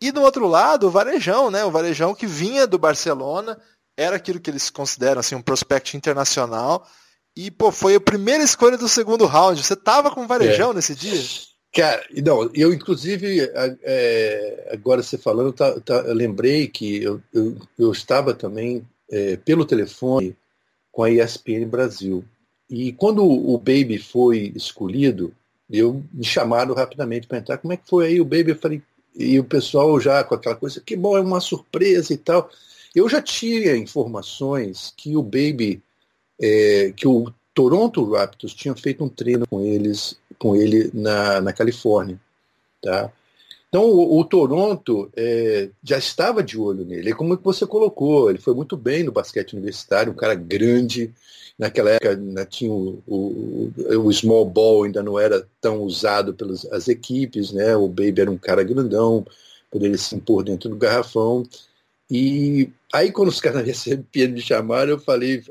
[0.00, 1.64] E do outro lado, o Varejão, né?
[1.64, 3.58] O Varejão que vinha do Barcelona,
[3.96, 6.86] era aquilo que eles consideram assim um prospect internacional.
[7.36, 9.60] E pô, foi a primeira escolha do segundo round.
[9.60, 10.74] Você tava com o Varejão é.
[10.74, 11.20] nesse dia?
[11.74, 13.50] Cara, não, eu inclusive,
[13.82, 19.36] é, agora você falando, tá, tá, eu lembrei que eu, eu, eu estava também é,
[19.38, 20.36] pelo telefone
[20.92, 22.24] com a ESPN Brasil.
[22.68, 25.32] E quando o Baby foi escolhido,
[25.70, 27.58] eu me chamaram rapidamente para entrar.
[27.58, 28.50] Como é que foi aí o Baby?
[28.50, 28.82] Eu falei,
[29.14, 32.50] e o pessoal já com aquela coisa, que bom, é uma surpresa e tal.
[32.94, 35.82] Eu já tinha informações que o Baby,
[36.40, 41.52] é, que o Toronto Raptors tinha feito um treino com eles com ele na, na
[41.52, 42.20] Califórnia.
[42.82, 43.10] Tá?
[43.76, 47.10] Então o, o Toronto é, já estava de olho nele.
[47.10, 51.12] É como você colocou, ele foi muito bem no basquete universitário, um cara grande.
[51.58, 53.70] Naquela época ainda tinha o, o,
[54.02, 57.76] o small ball ainda não era tão usado pelas as equipes, né?
[57.76, 59.26] O Baby era um cara grandão,
[59.70, 61.42] poderia se impor dentro do garrafão.
[62.10, 65.42] E aí, quando os caras receberam me chamaram, eu falei,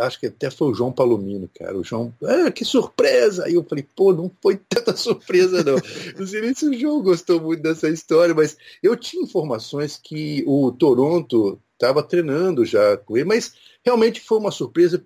[0.00, 1.76] acho que até foi o João Palomino, cara.
[1.76, 3.44] O João, ah, que surpresa!
[3.44, 5.76] Aí eu falei, pô, não foi tanta surpresa, não.
[6.18, 10.42] não sei nem se o João gostou muito dessa história, mas eu tinha informações que
[10.46, 15.04] o Toronto estava treinando já com ele, mas realmente foi uma surpresa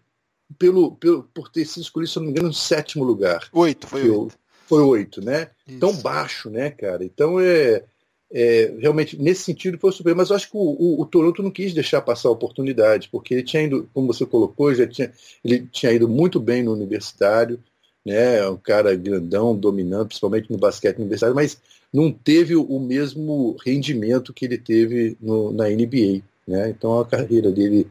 [0.58, 3.48] pelo, pelo, por ter sido escolhido, se não me engano, no sétimo lugar.
[3.52, 4.12] Oito, foi oito.
[4.12, 4.30] Eu,
[4.66, 5.50] foi oito, né?
[5.66, 5.78] Isso.
[5.78, 7.04] Tão baixo, né, cara?
[7.04, 7.84] Então é
[8.30, 10.14] é, realmente, nesse sentido, foi super.
[10.14, 13.34] Mas eu acho que o, o, o, Toronto não quis deixar passar a oportunidade, porque
[13.34, 15.12] ele tinha ido, como você colocou, já tinha,
[15.44, 17.58] ele tinha ido muito bem no universitário,
[18.04, 18.38] né?
[18.38, 21.58] É um cara grandão, dominante, principalmente no basquete universitário, mas
[21.92, 26.22] não teve o mesmo rendimento que ele teve no, na NBA.
[26.46, 26.70] Né?
[26.70, 27.86] Então a carreira dele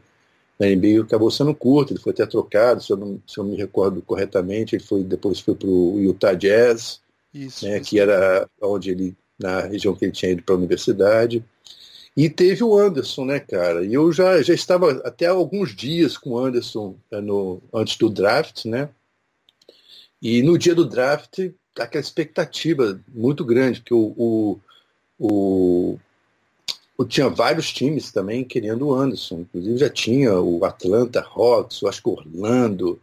[0.58, 3.56] na NBA acabou sendo curta, ele foi até trocado, se eu não, se eu me
[3.56, 7.00] recordo corretamente, ele foi, depois foi para o Utah Jazz,
[7.32, 7.76] isso, né?
[7.78, 7.90] isso.
[7.90, 11.44] que era onde ele na região que ele tinha ido para a universidade.
[12.16, 13.84] E teve o Anderson, né, cara?
[13.84, 18.10] E eu já, já estava até alguns dias com o Anderson é, no, antes do
[18.10, 18.88] draft, né?
[20.20, 21.38] E no dia do draft,
[21.78, 24.60] aquela expectativa muito grande, que o, o,
[25.16, 25.98] o,
[26.96, 29.42] o, tinha vários times também querendo o Anderson.
[29.42, 33.00] Inclusive já tinha o Atlanta Hawks, eu acho que Orlando,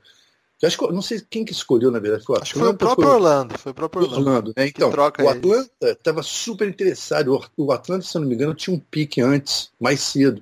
[0.65, 2.25] eu acho que, não sei quem que escolheu, na verdade.
[2.25, 3.15] Foi o Acho que foi o próprio foi...
[3.15, 3.57] Orlando.
[3.59, 4.27] Foi o próprio Orlando.
[4.27, 4.67] Orlando né?
[4.67, 7.39] Então, o Atlanta estava super interessado.
[7.55, 10.41] O Atlanta, se eu não me engano, tinha um pique antes, mais cedo.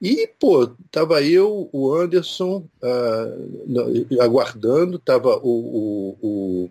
[0.00, 6.70] E, pô, tava eu, o Anderson, uh, aguardando, tava o, o, o,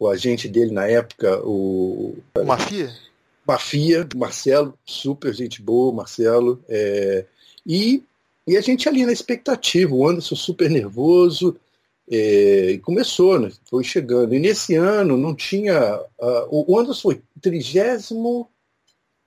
[0.00, 2.18] o, agente dele na época, o.
[2.36, 2.92] O Mafia?
[3.46, 6.62] Mafia, Marcelo, super gente boa, Marcelo.
[6.68, 7.24] É,
[7.64, 8.02] e
[8.46, 11.56] e a gente ali na expectativa, o Anderson super nervoso,
[12.10, 13.50] é, começou, né?
[13.68, 14.34] foi chegando.
[14.34, 15.98] E nesse ano não tinha.
[16.18, 18.48] Uh, o Anderson foi trigésimo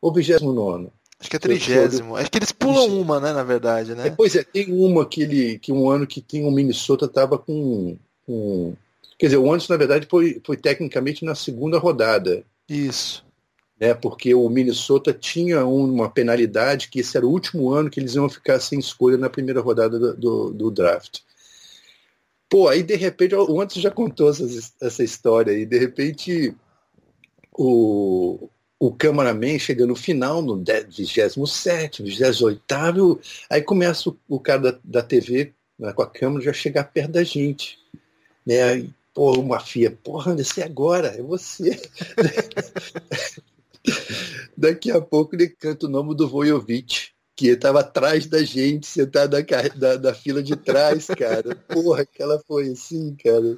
[0.02, 0.92] ou vigésimo nono?
[1.20, 2.16] Acho que é trigésimo.
[2.16, 4.08] Acho que eles pulam uma, né, na verdade, né?
[4.08, 7.38] É, pois é, tem uma que, ele, que um ano que tem o Minnesota estava
[7.38, 8.76] com, com.
[9.18, 12.44] Quer dizer, o Anderson, na verdade, foi, foi tecnicamente na segunda rodada.
[12.70, 13.26] Isso
[13.80, 18.16] né, porque o Minnesota tinha uma penalidade que esse era o último ano que eles
[18.16, 21.20] iam ficar sem escolha na primeira rodada do, do, do draft.
[22.50, 26.56] Pô, aí de repente, o Anderson já contou essa, história aí, de repente
[27.52, 33.20] o, o cameraman chega no final, no 27, 28,
[33.50, 37.12] aí começa o, o cara da, da TV né, com a câmera já chegar perto
[37.12, 37.78] da gente.
[38.46, 38.80] Né?
[38.80, 41.80] E, pô, uma fia, porra, Anderson, é agora, é você.
[44.56, 49.38] Daqui a pouco ele canta o nome do Vojovic que estava atrás da gente, sentado
[49.38, 49.44] na,
[49.76, 51.56] da, da, fila de trás, cara.
[51.70, 53.56] Porra, que ela foi assim, cara.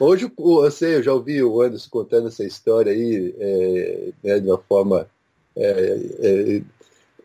[0.00, 4.58] Hoje, você, eu já ouvi o Anderson contando essa história aí, é, né, de uma
[4.58, 5.08] forma
[5.56, 6.62] é, é,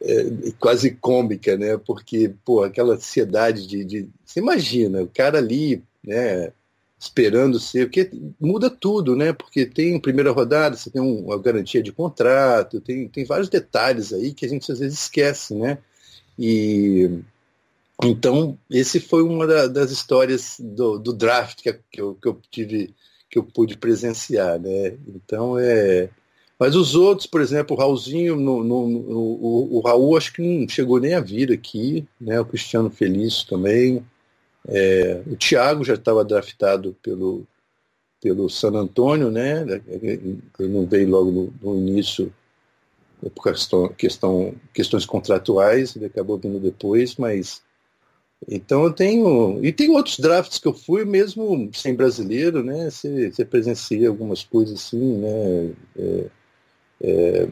[0.03, 1.75] é, quase cômica, né?
[1.75, 4.09] Porque, pô, aquela ansiedade de, de.
[4.23, 6.51] Você imagina, o cara ali, né?
[6.99, 9.33] esperando ser, porque muda tudo, né?
[9.33, 14.33] Porque tem primeira rodada, você tem uma garantia de contrato, tem, tem vários detalhes aí
[14.33, 15.77] que a gente às vezes esquece, né?
[16.37, 17.09] E
[18.03, 22.41] então esse foi uma da, das histórias do, do draft que, que, eu, que eu
[22.51, 22.93] tive
[23.29, 24.97] que eu pude presenciar, né?
[25.07, 26.09] Então é
[26.57, 30.41] mas os outros, por exemplo, o Raulzinho, no, no, no, o, o Raul acho que
[30.41, 32.39] não chegou nem a vir aqui, né?
[32.39, 34.05] O Cristiano Feliz também.
[34.67, 37.45] É, o Thiago já estava draftado pelo,
[38.21, 39.65] pelo San Antônio, né?
[39.87, 42.33] Ele não veio logo no, no início
[43.29, 47.63] por questão, questão, questões contratuais, ele acabou vindo depois, mas
[48.47, 49.59] então eu tenho.
[49.63, 52.89] E tem outros drafts que eu fui, mesmo sem brasileiro, né?
[52.89, 55.71] Você, você presencia algumas coisas assim, né?
[55.97, 56.25] É,
[57.01, 57.49] é,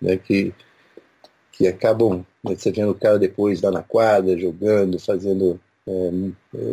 [0.00, 0.52] né que,
[1.52, 2.26] que acabam.
[2.44, 5.60] Né, você vendo o cara depois lá na quadra, jogando, fazendo.
[5.86, 6.10] É,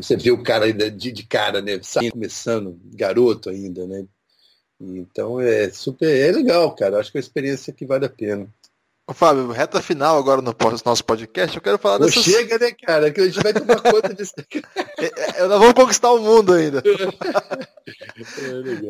[0.01, 1.79] você vê o cara de, de cara, né?
[1.81, 4.05] Saindo, começando, garoto ainda, né?
[4.79, 6.99] Então é super, é legal, cara.
[6.99, 8.47] Acho que é uma experiência que vale a pena.
[9.07, 12.23] Ô, Fábio, reta final agora no nosso podcast, eu quero falar dessas...
[12.23, 13.11] Chega, né, cara?
[13.11, 14.33] Que a gente vai tomar conta disso.
[14.97, 16.81] É, é, nós vamos conquistar o mundo ainda.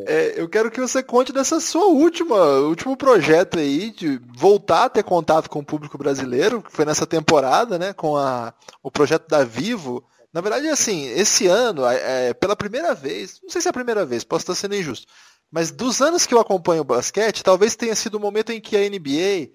[0.08, 4.86] É, é, eu quero que você conte dessa sua última, último projeto aí, de voltar
[4.86, 8.90] a ter contato com o público brasileiro, que foi nessa temporada, né, com a, o
[8.90, 10.02] projeto da Vivo.
[10.32, 14.06] Na verdade, assim, esse ano, é, pela primeira vez, não sei se é a primeira
[14.06, 15.08] vez, posso estar sendo injusto,
[15.56, 18.76] mas dos anos que eu acompanho o basquete, talvez tenha sido o momento em que
[18.76, 19.54] a NBA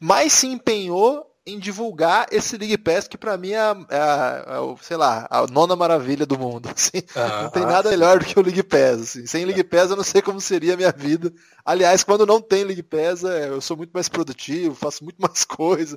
[0.00, 4.56] mais se empenhou em divulgar esse League Pass, que para mim é, a, é, a,
[4.56, 6.68] é sei lá, a nona maravilha do mundo.
[6.74, 7.04] Assim.
[7.14, 7.96] Ah, não tem nada sim.
[7.96, 9.02] melhor do que o League Pass.
[9.02, 9.24] Assim.
[9.24, 11.32] Sem League Pass eu não sei como seria a minha vida.
[11.64, 15.44] Aliás, quando não tem League Pass, é, eu sou muito mais produtivo, faço muito mais
[15.44, 15.96] coisa.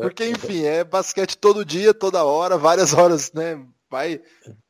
[0.00, 3.60] Porque, enfim, é basquete todo dia, toda hora, várias horas, né?
[3.90, 4.20] Vai,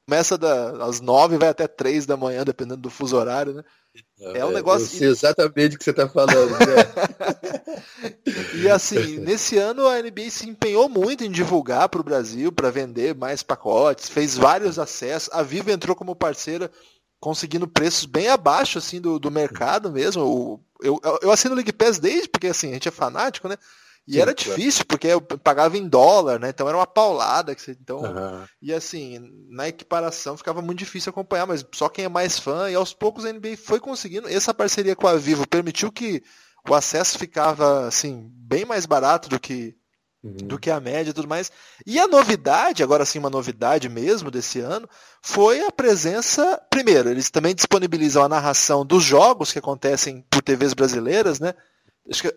[0.08, 3.62] começa da, às nove, vai até três da manhã, dependendo do fuso horário, né?
[4.20, 4.84] É um negócio.
[4.84, 6.50] Eu sei exatamente o que você está falando.
[6.50, 7.82] Né?
[8.62, 12.70] e assim, nesse ano a NBA se empenhou muito em divulgar para o Brasil, para
[12.70, 15.30] vender mais pacotes, fez vários acessos.
[15.32, 16.70] A Vivo entrou como parceira,
[17.20, 20.20] conseguindo preços bem abaixo assim do, do mercado mesmo.
[20.80, 23.56] Eu, eu, eu assino o League Pass desde, porque assim, a gente é fanático, né?
[24.08, 26.48] E Sim, era difícil, porque eu pagava em dólar, né?
[26.48, 27.54] Então era uma paulada.
[27.54, 28.42] Que você, então, uhum.
[28.62, 32.74] E assim, na equiparação ficava muito difícil acompanhar, mas só quem é mais fã, e
[32.74, 34.26] aos poucos a NBA foi conseguindo.
[34.26, 36.22] Essa parceria com a Vivo permitiu que
[36.66, 39.76] o acesso ficava assim, bem mais barato do que,
[40.24, 40.32] uhum.
[40.32, 41.52] do que a média e tudo mais.
[41.86, 44.88] E a novidade, agora sim, uma novidade mesmo desse ano,
[45.20, 46.58] foi a presença.
[46.70, 51.52] Primeiro, eles também disponibilizam a narração dos jogos que acontecem por TVs brasileiras, né?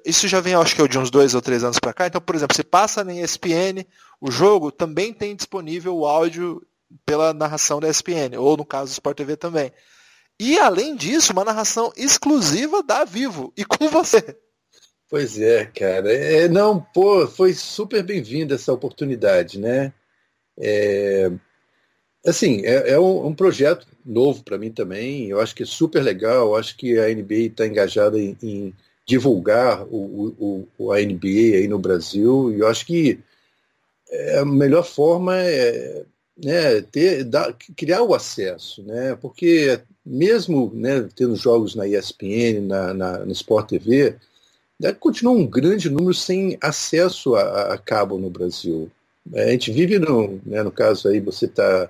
[0.05, 2.07] Isso já vem, acho que, de uns dois ou três anos para cá.
[2.07, 3.85] Então, por exemplo, você passa na ESPN,
[4.19, 6.61] o jogo também tem disponível o áudio
[7.05, 9.71] pela narração da ESPN, ou no caso do Sport TV também.
[10.39, 14.35] E, além disso, uma narração exclusiva da Vivo, e com você.
[15.09, 16.11] Pois é, cara.
[16.11, 19.93] É, não, pô, foi super bem-vinda essa oportunidade, né?
[20.57, 21.29] É,
[22.25, 25.29] assim, é, é um, um, projeto novo para mim também.
[25.29, 26.47] Eu acho que é super legal.
[26.47, 28.73] Eu acho que a NBA está engajada em, em
[29.05, 32.51] divulgar o, o, a NBA aí no Brasil.
[32.53, 33.19] E eu acho que
[34.09, 36.05] é, a melhor forma é
[36.43, 39.15] né, ter, dar, criar o acesso, né?
[39.15, 44.15] Porque mesmo né, tendo jogos na ESPN, na, na, Sport TV,
[44.79, 48.89] né, continua um grande número sem acesso a, a cabo no Brasil.
[49.33, 51.89] A gente vive no, né, no caso aí, você está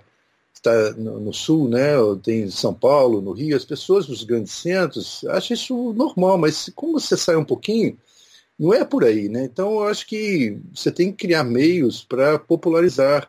[0.61, 5.25] está no, no, sul, né, tem São Paulo, no Rio, as pessoas nos grandes centros
[5.29, 7.97] acham isso normal, mas como você sai um pouquinho,
[8.57, 9.43] não é por aí, né?
[9.45, 13.27] Então eu acho que você tem que criar meios para popularizar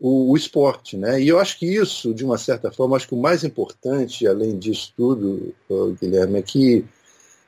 [0.00, 1.22] o, o, esporte, né?
[1.22, 4.58] E eu acho que isso, de uma certa forma, acho que o mais importante, além
[4.58, 5.54] disso tudo,
[6.00, 6.84] Guilherme, é que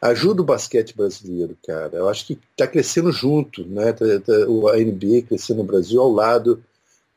[0.00, 1.96] ajuda o basquete brasileiro, cara.
[1.96, 3.92] Eu acho que está crescendo junto, né?
[3.92, 4.32] Tá, tá,
[4.72, 6.62] a NBA crescendo no Brasil ao lado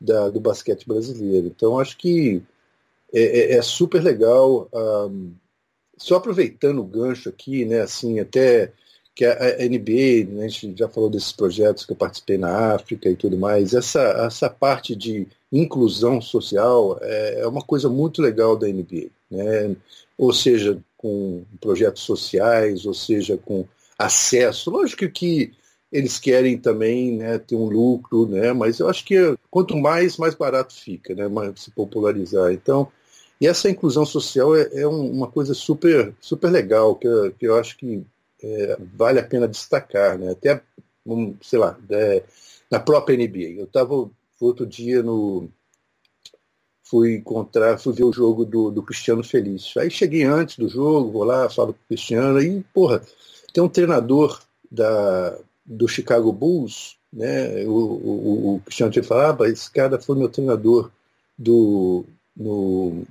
[0.00, 1.46] da, do basquete brasileiro.
[1.46, 2.42] Então, acho que
[3.12, 5.32] é, é, é super legal um,
[5.96, 8.72] só aproveitando o gancho aqui, né, assim, até
[9.14, 13.10] que a, NBA, né, a gente já falou desses projetos que eu participei na África
[13.10, 18.56] e tudo mais, essa, essa parte de inclusão social é, é uma coisa muito legal
[18.56, 19.76] da NBA, né?
[20.16, 23.66] ou seja, com projetos sociais, ou seja, com
[23.98, 24.70] acesso.
[24.70, 25.52] Lógico que
[25.92, 30.34] eles querem também né, ter um lucro, né, mas eu acho que quanto mais, mais
[30.34, 32.52] barato fica, né, mais se popularizar.
[32.52, 32.90] Então,
[33.40, 37.56] e essa inclusão social é, é uma coisa super, super legal, que eu, que eu
[37.56, 38.04] acho que
[38.42, 40.32] é, vale a pena destacar, né?
[40.32, 40.62] Até,
[41.40, 42.22] sei lá, é,
[42.70, 43.58] na própria NBA.
[43.58, 44.10] Eu estava
[44.40, 45.48] outro dia no.
[46.84, 49.74] Fui encontrar, fui ver o jogo do, do Cristiano Feliz.
[49.76, 53.00] Aí cheguei antes do jogo, vou lá, falo com o Cristiano, e, porra,
[53.54, 55.38] tem um treinador da,
[55.70, 57.64] do Chicago Bulls, né?
[57.64, 60.90] O, o, o Cristiano tinha falado, ah, esse cara foi meu treinador
[61.38, 62.04] do,
[62.36, 63.04] no,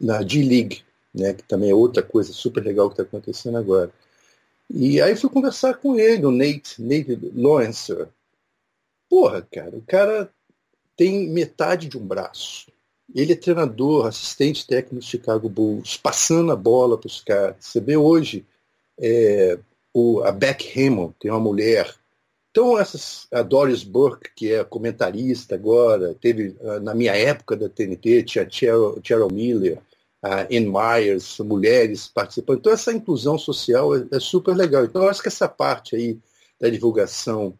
[0.00, 1.34] na G-League, né?
[1.34, 3.92] Que também é outra coisa super legal que está acontecendo agora.
[4.72, 7.92] E aí fui conversar com ele, o Nate, Nate Lawrence.
[9.08, 10.32] Porra, cara, o cara
[10.96, 12.70] tem metade de um braço.
[13.12, 17.56] Ele é treinador, assistente técnico do Chicago Bulls, passando a bola para os caras.
[17.58, 18.46] Você vê hoje
[18.96, 19.58] é,
[19.92, 21.94] o, a Beck Hammond, tem uma mulher.
[22.50, 27.68] Então, essas, a Doris Burke, que é comentarista agora, teve, ah, na minha época da
[27.68, 29.78] TNT, tinha Cheryl, Miller,
[30.22, 32.58] a Ann Myers, mulheres participando.
[32.58, 34.84] Então, essa inclusão social é, é, super legal.
[34.84, 36.18] Então, eu acho que essa parte aí
[36.60, 37.54] da divulgação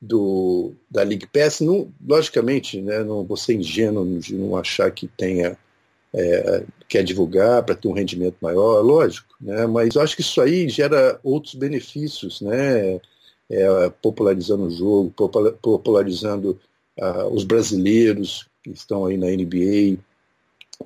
[0.00, 5.06] do, da League Pass, não, logicamente, né, não vou ser ingênuo de não achar que
[5.06, 5.56] tenha
[6.14, 10.68] é, quer divulgar para ter um rendimento maior, lógico, né, mas acho que isso aí
[10.68, 13.00] gera outros benefícios, né,
[13.50, 15.12] é, popularizando o jogo,
[15.60, 16.58] popularizando
[16.98, 19.98] uh, os brasileiros que estão aí na NBA,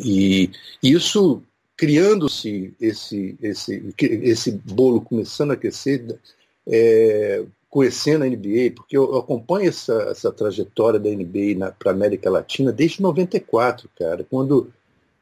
[0.01, 0.51] e
[0.83, 1.43] isso,
[1.77, 6.19] criando-se esse, esse, esse bolo começando a aquecer,
[6.67, 12.31] é, conhecendo a NBA, porque eu, acompanho essa, essa trajetória da NBA para a América
[12.31, 14.73] Latina desde 94, cara, quando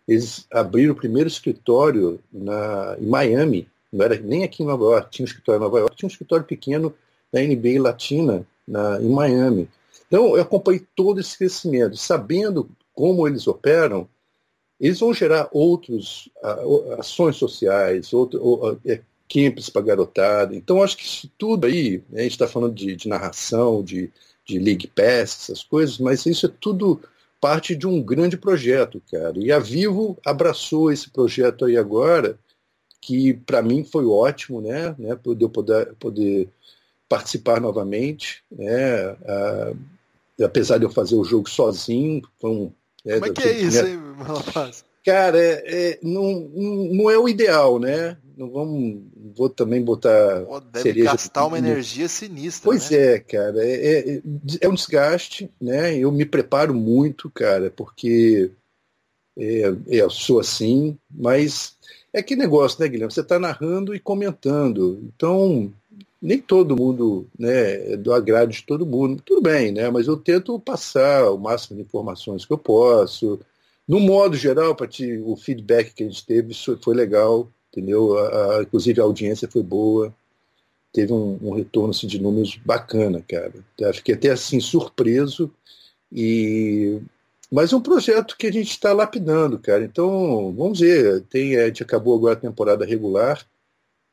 [0.07, 5.11] eles abriram o primeiro escritório na, em Miami, não era nem aqui em Nova York,
[5.11, 6.95] tinha um escritório em Nova York, tinha um escritório pequeno
[7.33, 9.69] da NBA Latina na, em Miami.
[10.07, 14.09] Então eu acompanhei todo esse crescimento, sabendo como eles operam,
[14.81, 16.29] eles vão gerar outras
[16.99, 18.81] ações sociais, outro, uh,
[19.29, 20.55] camps para garotada.
[20.55, 24.13] Então, acho que isso tudo aí, né, a gente está falando de, de, narração, de,
[24.45, 27.01] de League Pass, essas coisas, mas isso é tudo
[27.45, 29.35] parte de um grande projeto, cara.
[29.37, 32.39] E a Vivo abraçou esse projeto aí agora,
[33.03, 34.95] que para mim foi ótimo, né?
[34.99, 36.49] né poder, poder, poder
[37.07, 39.15] participar novamente, né?
[40.43, 42.73] Apesar de eu fazer o jogo sozinho, foi um
[43.05, 44.83] é, Como é que é isso, hein, rapaz?
[45.05, 48.17] Cara, é, é, não, não é o ideal, né?
[48.37, 49.03] Não vamos,
[49.37, 50.41] vou também botar.
[50.41, 52.65] Pô, deve cereja gastar uma energia sinistra.
[52.65, 52.97] Pois né?
[52.97, 53.65] é, cara.
[53.65, 54.23] É, é,
[54.63, 55.97] é, um desgaste, né?
[55.97, 58.51] Eu me preparo muito, cara, porque
[59.39, 61.77] é, é eu sou assim, mas
[62.13, 63.13] é que negócio, né, Guilherme?
[63.13, 65.01] Você está narrando e comentando.
[65.15, 65.71] Então,
[66.21, 69.23] nem todo mundo né, é do agrado de todo mundo.
[69.23, 69.91] Tudo bem, né?
[69.91, 73.39] Mas eu tento passar o máximo de informações que eu posso.
[73.87, 74.89] No modo geral, para
[75.25, 78.19] o feedback que a gente teve foi legal, entendeu?
[78.19, 80.15] A, a, inclusive a audiência foi boa.
[80.93, 83.53] Teve um, um retorno assim, de números bacana, cara.
[83.93, 85.51] Fiquei até assim surpreso.
[86.13, 87.01] E
[87.51, 89.85] mas é um projeto que a gente está lapidando, cara.
[89.85, 91.23] Então, vamos ver.
[91.31, 93.47] Tem, a gente acabou agora a temporada regular.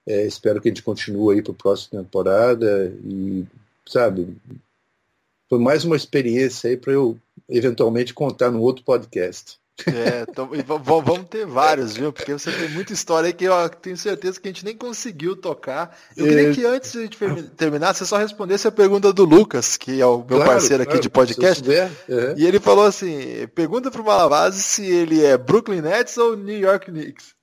[0.05, 3.45] É, espero que a gente continue aí para a próxima temporada e,
[3.87, 4.35] sabe,
[5.49, 7.17] foi mais uma experiência aí para eu
[7.49, 9.60] eventualmente contar no outro podcast.
[9.87, 10.49] É, então,
[10.83, 12.11] vamos ter vários, viu?
[12.11, 15.35] Porque você tem muita história aí que eu tenho certeza que a gente nem conseguiu
[15.35, 15.97] tocar.
[16.15, 16.53] Eu queria é...
[16.53, 17.17] que antes de a gente
[17.55, 20.91] terminar, você só respondesse a pergunta do Lucas, que é o meu claro, parceiro aqui
[20.91, 21.63] claro, de podcast.
[21.69, 22.35] Uhum.
[22.37, 26.59] E ele falou assim: pergunta para o Malavase se ele é Brooklyn Nets ou New
[26.59, 27.41] York Knicks.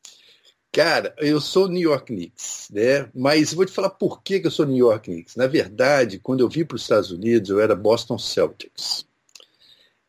[0.70, 3.08] Cara, eu sou New York Knicks, né?
[3.14, 5.34] Mas vou te falar por que, que eu sou New York Knicks.
[5.34, 9.07] Na verdade, quando eu vim para os Estados Unidos, eu era Boston Celtics.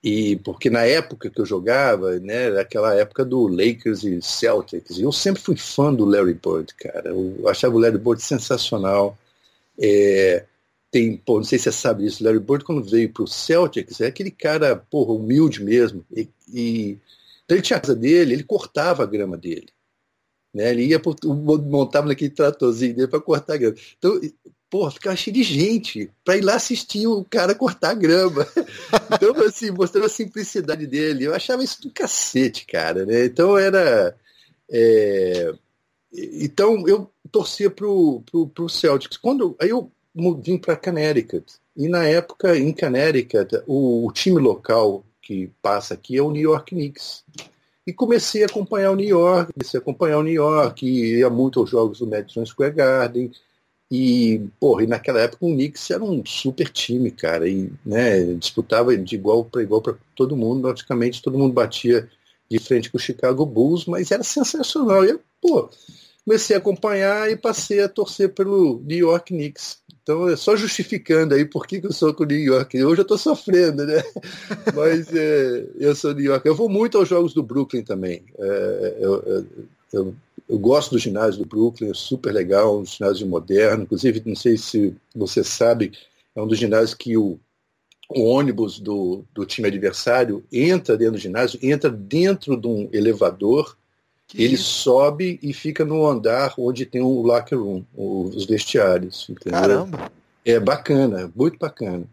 [0.02, 4.98] E porque na época que eu jogava, né, era aquela época do Lakers e Celtics,
[4.98, 7.10] e eu sempre fui fã do Larry Bird, cara.
[7.10, 9.18] Eu achava o Larry Bird sensacional.
[9.78, 10.46] É,
[10.90, 13.28] tem, pô, não sei se você sabe disso, o Larry Bird quando veio para o
[13.28, 16.06] Celtics, é aquele cara, porra, humilde mesmo.
[16.16, 16.98] E, e,
[17.44, 19.68] então ele tinha a casa dele, ele cortava a grama dele.
[20.54, 20.72] Né?
[20.72, 23.76] Ele ia, montava naquele tratorzinho dele para cortar a grama.
[23.98, 24.20] Então,
[24.70, 28.46] porra, ficava cheio de gente para ir lá assistir o cara cortar a grama.
[29.12, 31.26] Então, assim, mostrando a simplicidade dele.
[31.26, 33.06] Eu achava isso do cacete, cara.
[33.06, 33.26] Né?
[33.26, 34.16] Então era.
[34.70, 35.52] É...
[36.14, 39.18] então eu torcia pro, pro, pro Celtics.
[39.18, 39.92] Quando aí eu
[40.42, 41.46] vim para Connecticut
[41.76, 46.42] e na época em Connecticut o, o, time local que passa aqui é o New
[46.42, 47.24] York Knicks.
[47.86, 51.60] E comecei a acompanhar o New York, comecei a acompanhar o New York, ia muito
[51.60, 53.32] aos jogos do Madison Square Garden.
[53.92, 58.96] E, porra, e naquela época o Knicks era um super time, cara, e né, disputava
[58.96, 62.08] de igual para igual para todo mundo, praticamente todo mundo batia
[62.50, 65.04] de frente com o Chicago Bulls, mas era sensacional.
[65.06, 65.70] E pô,
[66.24, 69.80] comecei a acompanhar e passei a torcer pelo New York Knicks.
[70.04, 72.84] Então, é só justificando aí por que, que eu sou com o New York.
[72.84, 74.04] Hoje eu estou sofrendo, né?
[74.76, 76.48] Mas é, eu sou New York.
[76.48, 78.24] Eu vou muito aos jogos do Brooklyn também.
[78.40, 79.46] É, eu, eu,
[79.92, 80.16] eu,
[80.60, 83.84] gosto do ginásio do Brooklyn, é super legal, um ginásio moderno.
[83.84, 85.92] Inclusive, não sei se você sabe,
[86.36, 87.40] é um dos ginásios que o,
[88.10, 93.78] o ônibus do, do time adversário entra dentro do ginásio, entra dentro de um elevador
[94.28, 94.64] que ele isso?
[94.64, 99.28] sobe e fica no andar onde tem o locker room, os vestiários.
[99.28, 99.60] Entendeu?
[99.60, 100.12] Caramba!
[100.46, 102.06] É bacana, muito bacana.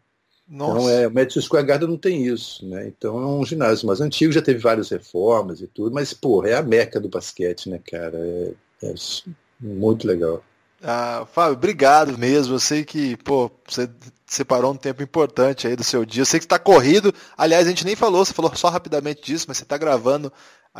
[0.48, 0.80] Então, Nossa.
[0.80, 2.86] Então, é, o Madison Square Garden não tem isso, né?
[2.86, 6.54] Então é um ginásio mais antigo, já teve várias reformas e tudo, mas, pô, é
[6.54, 8.16] a meca do basquete, né, cara?
[8.16, 8.52] É,
[8.84, 8.94] é
[9.60, 10.42] muito legal.
[10.82, 12.54] Ah, Fábio, obrigado mesmo.
[12.54, 13.88] Eu sei que, pô, você
[14.26, 16.22] separou um tempo importante aí do seu dia.
[16.22, 17.12] Eu sei que está corrido.
[17.36, 20.32] Aliás, a gente nem falou, você falou só rapidamente disso, mas você está gravando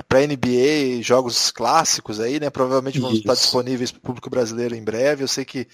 [0.09, 2.51] para NBA, jogos clássicos aí, né?
[2.51, 3.21] Provavelmente vão Isso.
[3.21, 5.25] estar disponíveis para o público brasileiro em breve.
[5.25, 5.67] Eu sei que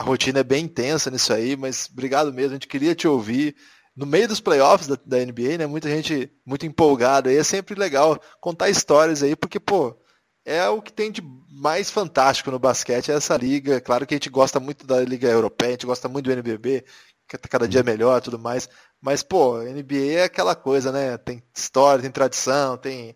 [0.00, 2.52] a rotina é bem intensa nisso aí, mas obrigado mesmo.
[2.52, 3.54] A gente queria te ouvir
[3.94, 5.66] no meio dos playoffs da, da NBA, né?
[5.66, 7.36] Muita gente muito empolgada aí.
[7.36, 9.94] É sempre legal contar histórias aí, porque, pô,
[10.42, 11.20] é o que tem de
[11.50, 13.78] mais fantástico no basquete, é essa liga.
[13.78, 16.82] Claro que a gente gosta muito da Liga Europeia, a gente gosta muito do NBB,
[17.28, 18.70] que tá cada dia melhor tudo mais.
[19.02, 21.18] Mas, pô, NBA é aquela coisa, né?
[21.18, 23.14] Tem história, tem tradição, tem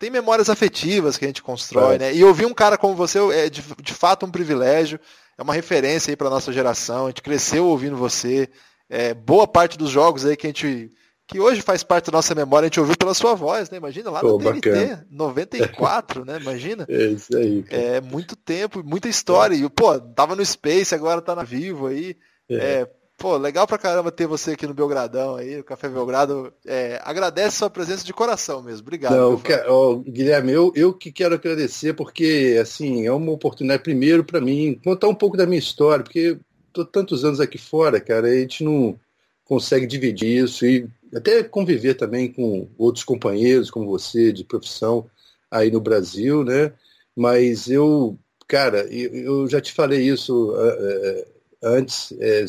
[0.00, 1.98] tem memórias afetivas que a gente constrói, é.
[1.98, 2.14] né?
[2.14, 4.98] E ouvir um cara como você é de, de fato um privilégio,
[5.38, 7.06] é uma referência aí para nossa geração.
[7.06, 8.48] A gente cresceu ouvindo você.
[8.90, 10.90] É, boa parte dos jogos aí que a gente
[11.28, 13.76] que hoje faz parte da nossa memória, a gente ouviu pela sua voz, né?
[13.76, 15.06] Imagina lá no TNT, bacana.
[15.10, 16.38] 94, né?
[16.40, 16.86] Imagina.
[16.88, 17.62] É isso aí.
[17.64, 17.82] Cara.
[17.82, 19.54] É muito tempo, muita história.
[19.54, 19.58] É.
[19.58, 22.16] E, pô, tava no Space, agora tá na Vivo aí.
[22.48, 22.54] É.
[22.54, 22.90] é.
[23.18, 26.52] Pô, legal pra caramba ter você aqui no Belgradão aí, o Café Belgrado.
[26.64, 28.82] É, agradece sua presença de coração mesmo.
[28.82, 29.16] Obrigado.
[29.16, 34.40] Não, ó, Guilherme, eu, eu que quero agradecer, porque assim, é uma oportunidade, primeiro, para
[34.40, 36.38] mim, contar um pouco da minha história, porque
[36.72, 38.96] tô tantos anos aqui fora, cara, a gente não
[39.44, 45.10] consegue dividir isso e até conviver também com outros companheiros como você, de profissão,
[45.50, 46.72] aí no Brasil, né?
[47.16, 48.16] Mas eu,
[48.46, 51.26] cara, eu, já te falei isso uh,
[51.62, 52.44] antes, é,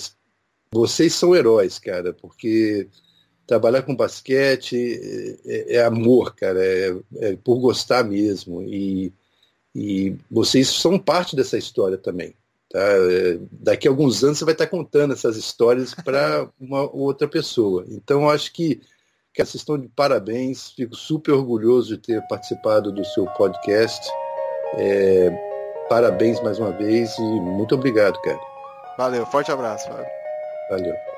[0.72, 2.88] vocês são heróis, cara, porque
[3.47, 8.61] trabalhar com basquete é, é amor, cara, é, é, por gostar mesmo.
[8.61, 9.11] E,
[9.74, 12.36] e vocês são parte dessa história também.
[12.70, 12.80] Tá?
[12.80, 17.84] É, daqui a alguns anos você vai estar contando essas histórias para uma outra pessoa.
[17.89, 18.76] Então, acho que,
[19.34, 20.70] que vocês estão de parabéns.
[20.70, 24.07] Fico super orgulhoso de ter participado do seu podcast.
[24.76, 25.32] É,
[25.89, 28.39] parabéns mais uma vez e muito obrigado, cara.
[28.95, 29.89] Valeu, forte abraço.
[30.70, 31.09] Valeu.